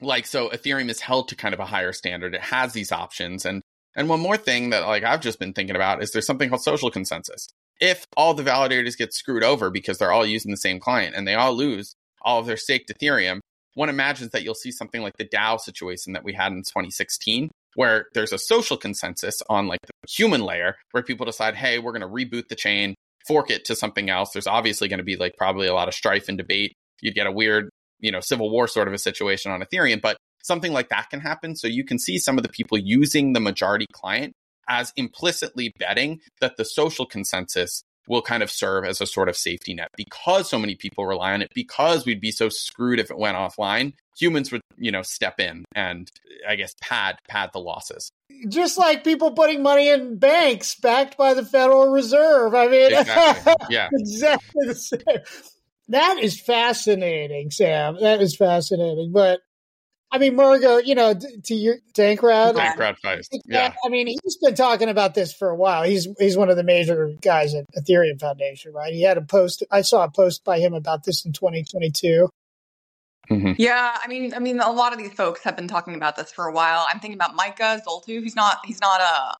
Like 0.00 0.26
so 0.26 0.48
Ethereum 0.50 0.88
is 0.88 1.00
held 1.00 1.28
to 1.28 1.36
kind 1.36 1.54
of 1.54 1.60
a 1.60 1.66
higher 1.66 1.92
standard. 1.92 2.34
It 2.34 2.40
has 2.40 2.72
these 2.72 2.92
options 2.92 3.44
and 3.44 3.62
and 3.96 4.08
one 4.08 4.20
more 4.20 4.36
thing 4.36 4.70
that 4.70 4.86
like 4.86 5.02
I've 5.02 5.20
just 5.20 5.38
been 5.38 5.52
thinking 5.52 5.76
about 5.76 6.02
is 6.02 6.12
there's 6.12 6.26
something 6.26 6.48
called 6.48 6.62
social 6.62 6.90
consensus. 6.90 7.48
If 7.80 8.06
all 8.16 8.34
the 8.34 8.42
validators 8.42 8.96
get 8.96 9.12
screwed 9.12 9.42
over 9.42 9.70
because 9.70 9.98
they're 9.98 10.12
all 10.12 10.26
using 10.26 10.50
the 10.50 10.56
same 10.56 10.80
client 10.80 11.16
and 11.16 11.26
they 11.26 11.34
all 11.34 11.54
lose, 11.54 11.96
all 12.22 12.40
of 12.40 12.46
their 12.46 12.56
staked 12.56 12.92
Ethereum, 12.92 13.40
one 13.74 13.88
imagines 13.88 14.32
that 14.32 14.42
you'll 14.42 14.54
see 14.54 14.72
something 14.72 15.02
like 15.02 15.16
the 15.16 15.24
DAO 15.24 15.60
situation 15.60 16.12
that 16.14 16.24
we 16.24 16.32
had 16.32 16.52
in 16.52 16.58
2016, 16.58 17.50
where 17.74 18.06
there's 18.14 18.32
a 18.32 18.38
social 18.38 18.76
consensus 18.76 19.42
on 19.48 19.68
like 19.68 19.80
the 19.82 19.92
human 20.08 20.42
layer 20.42 20.76
where 20.92 21.02
people 21.02 21.26
decide, 21.26 21.54
hey, 21.54 21.78
we're 21.78 21.92
going 21.92 22.00
to 22.00 22.08
reboot 22.08 22.48
the 22.48 22.56
chain, 22.56 22.94
fork 23.26 23.50
it 23.50 23.64
to 23.66 23.76
something 23.76 24.10
else. 24.10 24.30
There's 24.32 24.46
obviously 24.46 24.88
going 24.88 24.98
to 24.98 25.04
be 25.04 25.16
like 25.16 25.36
probably 25.36 25.68
a 25.68 25.74
lot 25.74 25.88
of 25.88 25.94
strife 25.94 26.28
and 26.28 26.36
debate. 26.36 26.72
You'd 27.00 27.14
get 27.14 27.26
a 27.26 27.32
weird, 27.32 27.70
you 28.00 28.10
know, 28.10 28.20
civil 28.20 28.50
war 28.50 28.66
sort 28.66 28.88
of 28.88 28.94
a 28.94 28.98
situation 28.98 29.52
on 29.52 29.62
Ethereum, 29.62 30.00
but 30.00 30.16
something 30.42 30.72
like 30.72 30.88
that 30.88 31.10
can 31.10 31.20
happen. 31.20 31.54
So 31.54 31.68
you 31.68 31.84
can 31.84 31.98
see 31.98 32.18
some 32.18 32.38
of 32.38 32.42
the 32.42 32.48
people 32.48 32.78
using 32.78 33.32
the 33.32 33.40
majority 33.40 33.86
client 33.92 34.32
as 34.68 34.92
implicitly 34.96 35.72
betting 35.78 36.20
that 36.40 36.56
the 36.56 36.64
social 36.64 37.06
consensus 37.06 37.82
will 38.10 38.20
kind 38.20 38.42
of 38.42 38.50
serve 38.50 38.84
as 38.84 39.00
a 39.00 39.06
sort 39.06 39.28
of 39.28 39.36
safety 39.36 39.72
net. 39.72 39.88
Because 39.96 40.50
so 40.50 40.58
many 40.58 40.74
people 40.74 41.06
rely 41.06 41.32
on 41.32 41.40
it 41.40 41.50
because 41.54 42.04
we'd 42.04 42.20
be 42.20 42.32
so 42.32 42.48
screwed 42.48 42.98
if 42.98 43.10
it 43.10 43.16
went 43.16 43.36
offline 43.36 43.92
humans 44.20 44.52
would 44.52 44.60
you 44.76 44.92
know 44.92 45.02
step 45.02 45.40
in 45.40 45.64
and 45.74 46.10
i 46.46 46.54
guess 46.54 46.74
pad 46.80 47.16
pad 47.28 47.50
the 47.52 47.58
losses. 47.58 48.12
Just 48.48 48.78
like 48.78 49.04
people 49.04 49.32
putting 49.32 49.62
money 49.62 49.88
in 49.88 50.18
banks 50.18 50.74
backed 50.74 51.16
by 51.16 51.34
the 51.34 51.44
federal 51.44 51.90
reserve. 51.90 52.54
I 52.54 52.68
mean 52.68 52.92
exactly. 52.92 53.54
yeah. 53.70 53.88
exactly 53.92 54.66
the 54.66 54.74
same. 54.74 55.00
That 55.88 56.18
is 56.20 56.40
fascinating 56.40 57.50
sam. 57.50 57.98
That 58.00 58.20
is 58.20 58.36
fascinating. 58.36 59.12
But 59.12 59.40
I 60.12 60.18
mean, 60.18 60.34
Margaux, 60.34 60.78
you 60.78 60.94
know, 60.94 61.14
to 61.14 61.54
your 61.54 61.76
Dankrad. 61.94 62.54
Dankrad 62.54 62.96
Feist. 63.04 63.28
Yeah. 63.44 63.72
I 63.84 63.88
mean, 63.88 64.08
he's 64.08 64.36
been 64.38 64.54
talking 64.54 64.88
about 64.88 65.14
this 65.14 65.32
for 65.32 65.48
a 65.48 65.56
while. 65.56 65.84
He's 65.84 66.08
he's 66.18 66.36
one 66.36 66.50
of 66.50 66.56
the 66.56 66.64
major 66.64 67.12
guys 67.20 67.54
at 67.54 67.66
Ethereum 67.78 68.18
Foundation, 68.20 68.72
right? 68.72 68.92
He 68.92 69.02
had 69.02 69.18
a 69.18 69.22
post. 69.22 69.62
I 69.70 69.82
saw 69.82 70.04
a 70.04 70.10
post 70.10 70.44
by 70.44 70.58
him 70.58 70.74
about 70.74 71.04
this 71.04 71.24
in 71.24 71.32
2022. 71.32 72.28
Mm-hmm. 73.30 73.52
Yeah, 73.58 73.96
I 74.02 74.08
mean, 74.08 74.34
I 74.34 74.40
mean, 74.40 74.58
a 74.58 74.72
lot 74.72 74.92
of 74.92 74.98
these 74.98 75.12
folks 75.12 75.44
have 75.44 75.54
been 75.54 75.68
talking 75.68 75.94
about 75.94 76.16
this 76.16 76.32
for 76.32 76.46
a 76.46 76.52
while. 76.52 76.84
I'm 76.92 76.98
thinking 76.98 77.16
about 77.16 77.36
Micah 77.36 77.80
Zoltu. 77.86 78.20
He's 78.22 78.34
not 78.34 78.58
he's 78.64 78.80
not 78.80 79.00
a 79.00 79.36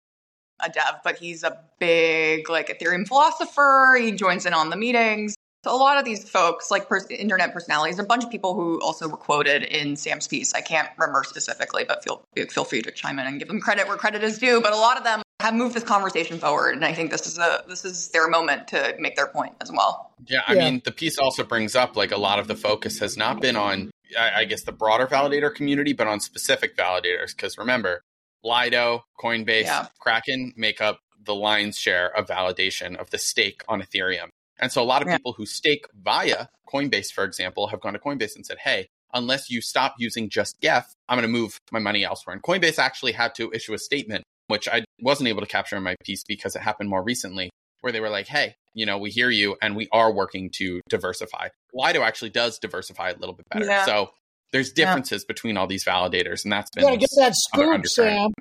a 0.64 0.68
dev, 0.68 1.00
but 1.02 1.18
he's 1.18 1.42
a 1.42 1.58
big 1.80 2.48
like 2.48 2.68
Ethereum 2.68 3.08
philosopher. 3.08 3.98
He 4.00 4.12
joins 4.12 4.46
in 4.46 4.54
on 4.54 4.70
the 4.70 4.76
meetings. 4.76 5.34
So 5.62 5.74
a 5.74 5.76
lot 5.76 5.98
of 5.98 6.06
these 6.06 6.26
folks, 6.26 6.70
like 6.70 6.88
pers- 6.88 7.06
internet 7.10 7.52
personalities, 7.52 7.98
a 7.98 8.04
bunch 8.04 8.24
of 8.24 8.30
people 8.30 8.54
who 8.54 8.80
also 8.80 9.06
were 9.08 9.18
quoted 9.18 9.62
in 9.62 9.94
Sam's 9.94 10.26
piece. 10.26 10.54
I 10.54 10.62
can't 10.62 10.88
remember 10.96 11.22
specifically, 11.22 11.84
but 11.84 12.02
feel 12.02 12.24
feel 12.48 12.64
free 12.64 12.80
to 12.80 12.90
chime 12.90 13.18
in 13.18 13.26
and 13.26 13.38
give 13.38 13.48
them 13.48 13.60
credit 13.60 13.86
where 13.86 13.98
credit 13.98 14.22
is 14.22 14.38
due. 14.38 14.62
But 14.62 14.72
a 14.72 14.76
lot 14.76 14.96
of 14.96 15.04
them 15.04 15.22
have 15.40 15.52
moved 15.52 15.74
this 15.74 15.84
conversation 15.84 16.38
forward, 16.38 16.76
and 16.76 16.84
I 16.84 16.94
think 16.94 17.10
this 17.10 17.26
is 17.26 17.38
a 17.38 17.62
this 17.68 17.84
is 17.84 18.08
their 18.08 18.26
moment 18.28 18.68
to 18.68 18.96
make 18.98 19.16
their 19.16 19.26
point 19.26 19.52
as 19.60 19.70
well. 19.70 20.14
Yeah, 20.26 20.40
I 20.46 20.54
yeah. 20.54 20.70
mean, 20.70 20.80
the 20.82 20.92
piece 20.92 21.18
also 21.18 21.44
brings 21.44 21.76
up 21.76 21.94
like 21.94 22.10
a 22.10 22.18
lot 22.18 22.38
of 22.38 22.48
the 22.48 22.56
focus 22.56 22.98
has 23.00 23.18
not 23.18 23.42
been 23.42 23.56
on, 23.56 23.90
I, 24.18 24.30
I 24.36 24.44
guess, 24.46 24.64
the 24.64 24.72
broader 24.72 25.06
validator 25.06 25.54
community, 25.54 25.92
but 25.92 26.06
on 26.06 26.20
specific 26.20 26.74
validators. 26.74 27.36
Because 27.36 27.58
remember, 27.58 28.02
Lido, 28.42 29.04
Coinbase, 29.22 29.64
yeah. 29.64 29.88
Kraken 29.98 30.54
make 30.56 30.80
up 30.80 31.00
the 31.22 31.34
lion's 31.34 31.76
share 31.76 32.08
of 32.16 32.26
validation 32.26 32.96
of 32.96 33.10
the 33.10 33.18
stake 33.18 33.62
on 33.68 33.82
Ethereum. 33.82 34.29
And 34.60 34.70
so 34.70 34.82
a 34.82 34.84
lot 34.84 35.02
of 35.02 35.08
yeah. 35.08 35.16
people 35.16 35.32
who 35.32 35.46
stake 35.46 35.86
via 36.02 36.48
Coinbase, 36.72 37.12
for 37.12 37.24
example, 37.24 37.68
have 37.68 37.80
gone 37.80 37.94
to 37.94 37.98
Coinbase 37.98 38.36
and 38.36 38.44
said, 38.44 38.58
hey, 38.58 38.86
unless 39.12 39.50
you 39.50 39.60
stop 39.60 39.94
using 39.98 40.28
just 40.28 40.60
Geth, 40.60 40.94
I'm 41.08 41.18
going 41.18 41.26
to 41.26 41.32
move 41.32 41.58
my 41.72 41.78
money 41.80 42.04
elsewhere. 42.04 42.34
And 42.34 42.42
Coinbase 42.42 42.78
actually 42.78 43.12
had 43.12 43.34
to 43.36 43.50
issue 43.52 43.74
a 43.74 43.78
statement, 43.78 44.24
which 44.46 44.68
I 44.68 44.84
wasn't 45.00 45.28
able 45.28 45.40
to 45.40 45.46
capture 45.46 45.76
in 45.76 45.82
my 45.82 45.96
piece 46.04 46.22
because 46.24 46.54
it 46.54 46.62
happened 46.62 46.90
more 46.90 47.02
recently, 47.02 47.50
where 47.80 47.92
they 47.92 48.00
were 48.00 48.10
like, 48.10 48.26
hey, 48.28 48.54
you 48.74 48.86
know, 48.86 48.98
we 48.98 49.10
hear 49.10 49.30
you 49.30 49.56
and 49.60 49.74
we 49.74 49.88
are 49.90 50.12
working 50.12 50.50
to 50.56 50.80
diversify. 50.88 51.48
Lido 51.72 52.02
actually 52.02 52.30
does 52.30 52.58
diversify 52.58 53.10
a 53.10 53.16
little 53.16 53.34
bit 53.34 53.46
better. 53.50 53.64
Yeah. 53.64 53.84
So 53.84 54.10
there's 54.52 54.72
differences 54.72 55.22
yeah. 55.22 55.32
between 55.32 55.56
all 55.56 55.66
these 55.66 55.84
validators, 55.84 56.44
and 56.44 56.52
that's 56.52 56.70
been 56.70 56.84
yeah, 56.84 56.96
get 56.96 57.10
that 57.16 57.34
scoop, 57.34 57.86
Sam. 57.86 58.32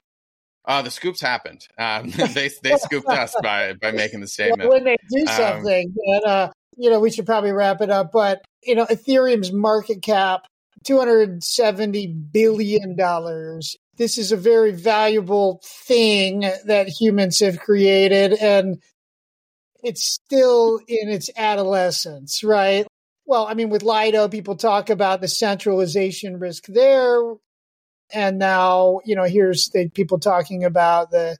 Uh, 0.65 0.81
the 0.81 0.91
scoops 0.91 1.21
happened. 1.21 1.67
Um, 1.77 2.09
they 2.33 2.49
they 2.63 2.77
scooped 2.77 3.07
us 3.07 3.35
by 3.43 3.73
by 3.73 3.91
making 3.91 4.21
the 4.21 4.27
statement. 4.27 4.69
when 4.69 4.83
they 4.83 4.97
do 5.09 5.21
um, 5.21 5.27
something, 5.27 5.95
um, 6.15 6.21
uh, 6.25 6.47
you 6.77 6.89
know, 6.89 6.99
we 6.99 7.11
should 7.11 7.25
probably 7.25 7.51
wrap 7.51 7.81
it 7.81 7.89
up. 7.89 8.11
But 8.11 8.41
you 8.63 8.75
know, 8.75 8.85
Ethereum's 8.85 9.51
market 9.51 10.01
cap 10.01 10.41
two 10.83 10.97
hundred 10.97 11.43
seventy 11.43 12.07
billion 12.07 12.95
dollars. 12.95 13.75
This 13.97 14.17
is 14.17 14.31
a 14.31 14.37
very 14.37 14.71
valuable 14.71 15.61
thing 15.63 16.41
that 16.65 16.87
humans 16.87 17.39
have 17.39 17.59
created, 17.59 18.33
and 18.33 18.81
it's 19.83 20.03
still 20.03 20.79
in 20.87 21.09
its 21.09 21.29
adolescence, 21.35 22.43
right? 22.43 22.87
Well, 23.25 23.45
I 23.45 23.53
mean, 23.53 23.69
with 23.69 23.83
Lido, 23.83 24.27
people 24.27 24.55
talk 24.55 24.89
about 24.89 25.21
the 25.21 25.27
centralization 25.27 26.39
risk 26.39 26.65
there 26.67 27.35
and 28.13 28.39
now 28.39 28.99
you 29.05 29.15
know 29.15 29.23
here's 29.23 29.69
the 29.69 29.89
people 29.89 30.19
talking 30.19 30.63
about 30.63 31.11
the 31.11 31.37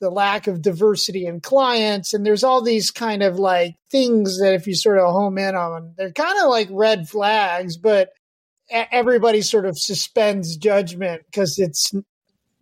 the 0.00 0.10
lack 0.10 0.46
of 0.46 0.62
diversity 0.62 1.26
in 1.26 1.40
clients. 1.40 2.14
And 2.14 2.24
there's 2.24 2.42
all 2.42 2.62
these 2.62 2.90
kind 2.90 3.22
of 3.22 3.38
like 3.38 3.76
things 3.90 4.40
that 4.40 4.54
if 4.54 4.66
you 4.66 4.74
sort 4.74 4.98
of 4.98 5.12
home 5.12 5.38
in 5.38 5.54
on 5.54 5.94
they're 5.96 6.12
kind 6.12 6.38
of 6.42 6.48
like 6.48 6.68
red 6.70 7.08
flags 7.08 7.76
but 7.76 8.10
everybody 8.70 9.42
sort 9.42 9.66
of 9.66 9.78
suspends 9.78 10.56
judgment 10.56 11.22
because 11.26 11.58
it's 11.58 11.92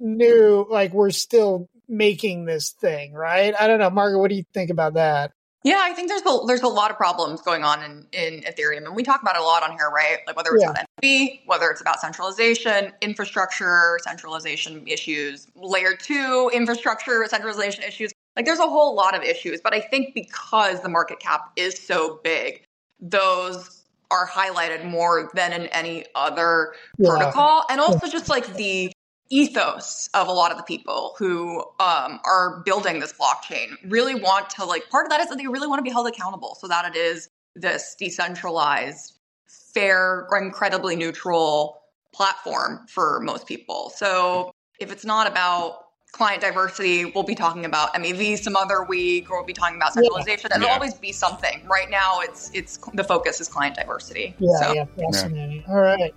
new 0.01 0.67
like 0.71 0.93
we're 0.93 1.11
still 1.11 1.69
making 1.89 2.45
this 2.45 2.73
thing 2.81 3.13
right? 3.13 3.55
I 3.59 3.67
don't 3.67 3.79
know. 3.79 3.91
Margaret 3.91 4.19
what 4.19 4.31
do 4.31 4.37
you 4.37 4.45
think 4.53 4.71
about 4.71 4.95
that 4.95 5.33
yeah, 5.65 5.81
I 5.83 5.93
think 5.93 6.09
there's 6.09 6.23
a, 6.23 6.39
there's 6.47 6.63
a 6.63 6.69
lot 6.69 6.91
of 6.91 6.97
problems 6.97 7.43
going 7.43 7.65
on 7.65 7.83
in, 7.83 8.07
in 8.13 8.43
Ethereum, 8.43 8.87
and 8.87 8.95
we 8.95 9.03
talk 9.03 9.23
about 9.23 9.35
it 9.35 9.43
a 9.43 9.45
lot 9.45 9.65
on 9.65 9.73
here, 9.73 9.91
right? 9.91 10.19
Like 10.27 10.37
whether 10.37 10.51
it's 10.55 10.63
yeah. 10.63 10.71
about 10.71 10.87
NFT, 11.03 11.41
whether 11.47 11.69
it's 11.69 11.81
about 11.81 12.01
centralization, 12.01 12.93
infrastructure, 13.01 13.99
centralization 14.05 14.87
issues, 14.87 15.49
layer 15.57 15.97
two 15.97 16.51
infrastructure, 16.55 17.27
centralization 17.29 17.83
issues. 17.83 18.13
Like 18.37 18.45
there's 18.45 18.61
a 18.61 18.69
whole 18.69 18.95
lot 18.95 19.17
of 19.17 19.23
issues, 19.25 19.61
but 19.61 19.75
I 19.75 19.81
think 19.81 20.15
because 20.15 20.81
the 20.83 20.89
market 20.89 21.19
cap 21.19 21.51
is 21.57 21.77
so 21.77 22.21
big, 22.23 22.63
those 23.01 23.83
are 24.13 24.29
highlighted 24.29 24.85
more 24.89 25.29
than 25.35 25.53
in 25.53 25.67
any 25.67 26.07
other 26.15 26.73
yeah. 26.99 27.11
protocol, 27.11 27.65
and 27.69 27.81
also 27.81 28.09
just 28.09 28.29
like 28.29 28.55
the 28.55 28.93
ethos 29.31 30.09
of 30.15 30.29
a 30.29 30.33
lot 30.33 30.51
of 30.51 30.57
the 30.57 30.63
people 30.63 31.15
who 31.19 31.61
um, 31.81 32.19
are 32.25 32.63
building 32.65 32.99
this 32.99 33.13
blockchain 33.13 33.77
really 33.89 34.15
want 34.15 34.49
to 34.51 34.65
like 34.65 34.89
part 34.91 35.07
of 35.07 35.11
that 35.11 35.21
is 35.21 35.29
that 35.29 35.37
they 35.37 35.47
really 35.47 35.67
want 35.67 35.79
to 35.79 35.83
be 35.83 35.91
held 35.91 36.07
accountable 36.07 36.57
so 36.59 36.67
that 36.67 36.85
it 36.87 36.97
is 36.97 37.29
this 37.55 37.95
decentralized 37.99 39.19
fair 39.47 40.27
incredibly 40.33 40.97
neutral 40.97 41.83
platform 42.13 42.87
for 42.89 43.21
most 43.21 43.47
people 43.47 43.93
so 43.95 44.51
if 44.81 44.91
it's 44.91 45.05
not 45.05 45.27
about 45.27 45.85
client 46.13 46.41
diversity 46.41 47.05
we'll 47.05 47.23
be 47.23 47.35
talking 47.35 47.67
about 47.67 47.93
mev 47.95 48.39
some 48.39 48.57
other 48.57 48.83
week 48.85 49.31
or 49.31 49.39
we'll 49.39 49.47
be 49.47 49.53
talking 49.53 49.77
about 49.77 49.93
centralization 49.93 50.49
yeah. 50.51 50.57
it'll 50.57 50.69
yeah. 50.69 50.75
always 50.75 50.95
be 50.95 51.13
something 51.13 51.63
right 51.69 51.91
now 51.91 52.21
it's 52.21 52.51
it's 52.55 52.79
the 52.95 53.05
focus 53.05 53.43
is 53.43 53.49
client 53.49 53.77
diversity 53.77 54.35
yeah 54.39 54.57
so. 54.57 54.73
yeah 54.73 54.85
fascinating 54.97 55.63
yeah. 55.67 55.73
all 55.73 55.81
right 55.81 56.15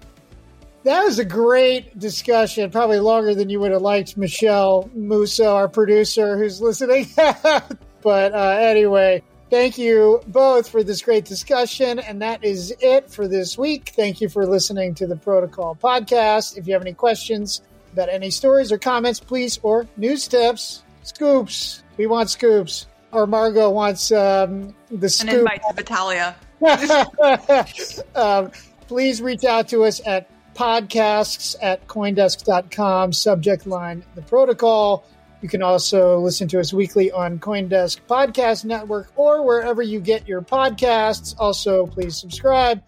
that 0.83 1.03
was 1.03 1.19
a 1.19 1.25
great 1.25 1.97
discussion, 1.99 2.71
probably 2.71 2.99
longer 2.99 3.35
than 3.35 3.49
you 3.49 3.59
would 3.59 3.71
have 3.71 3.81
liked, 3.81 4.17
Michelle 4.17 4.89
Musso, 4.95 5.55
our 5.55 5.67
producer, 5.67 6.37
who's 6.37 6.59
listening. 6.61 7.07
but 7.15 8.33
uh, 8.33 8.57
anyway, 8.59 9.21
thank 9.49 9.77
you 9.77 10.21
both 10.27 10.69
for 10.69 10.83
this 10.83 11.01
great 11.03 11.25
discussion. 11.25 11.99
And 11.99 12.21
that 12.21 12.43
is 12.43 12.73
it 12.79 13.11
for 13.11 13.27
this 13.27 13.57
week. 13.57 13.93
Thank 13.95 14.21
you 14.21 14.29
for 14.29 14.47
listening 14.47 14.95
to 14.95 15.05
the 15.05 15.15
Protocol 15.15 15.75
podcast. 15.75 16.57
If 16.57 16.65
you 16.67 16.73
have 16.73 16.81
any 16.81 16.93
questions 16.93 17.61
about 17.93 18.09
any 18.09 18.31
stories 18.31 18.71
or 18.71 18.79
comments, 18.79 19.19
please, 19.19 19.59
or 19.61 19.85
news 19.97 20.27
tips, 20.27 20.83
scoops, 21.03 21.83
we 21.97 22.07
want 22.07 22.29
scoops. 22.29 22.87
Or 23.11 23.27
Margaux 23.27 23.71
wants 23.71 24.09
um, 24.13 24.73
the 24.89 25.09
scoop. 25.09 25.33
An 25.33 25.39
invite 25.39 25.61
to 25.67 25.75
Vitalia. 25.75 26.35
um, 28.15 28.51
please 28.87 29.21
reach 29.21 29.43
out 29.43 29.67
to 29.67 29.83
us 29.83 29.99
at 30.05 30.29
podcasts 30.53 31.55
at 31.61 31.87
coindesk.com, 31.87 33.13
subject 33.13 33.67
line 33.67 34.03
the 34.15 34.21
protocol. 34.21 35.03
You 35.41 35.49
can 35.49 35.63
also 35.63 36.19
listen 36.19 36.47
to 36.49 36.59
us 36.59 36.71
weekly 36.71 37.11
on 37.11 37.39
Coindesk 37.39 38.01
Podcast 38.07 38.63
Network 38.63 39.11
or 39.15 39.43
wherever 39.43 39.81
you 39.81 39.99
get 39.99 40.27
your 40.27 40.41
podcasts. 40.41 41.33
Also, 41.39 41.87
please 41.87 42.19
subscribe. 42.19 42.83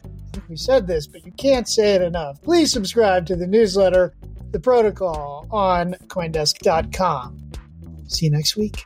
We 0.49 0.55
said 0.55 0.85
this, 0.85 1.07
but 1.07 1.25
you 1.25 1.31
can't 1.31 1.67
say 1.67 1.95
it 1.95 2.01
enough. 2.01 2.41
Please 2.41 2.71
subscribe 2.71 3.25
to 3.27 3.35
the 3.35 3.47
newsletter, 3.47 4.13
The 4.51 4.59
Protocol, 4.59 5.47
on 5.49 5.93
Coindesk.com. 6.07 7.51
See 8.07 8.25
you 8.25 8.31
next 8.31 8.55
week. 8.55 8.85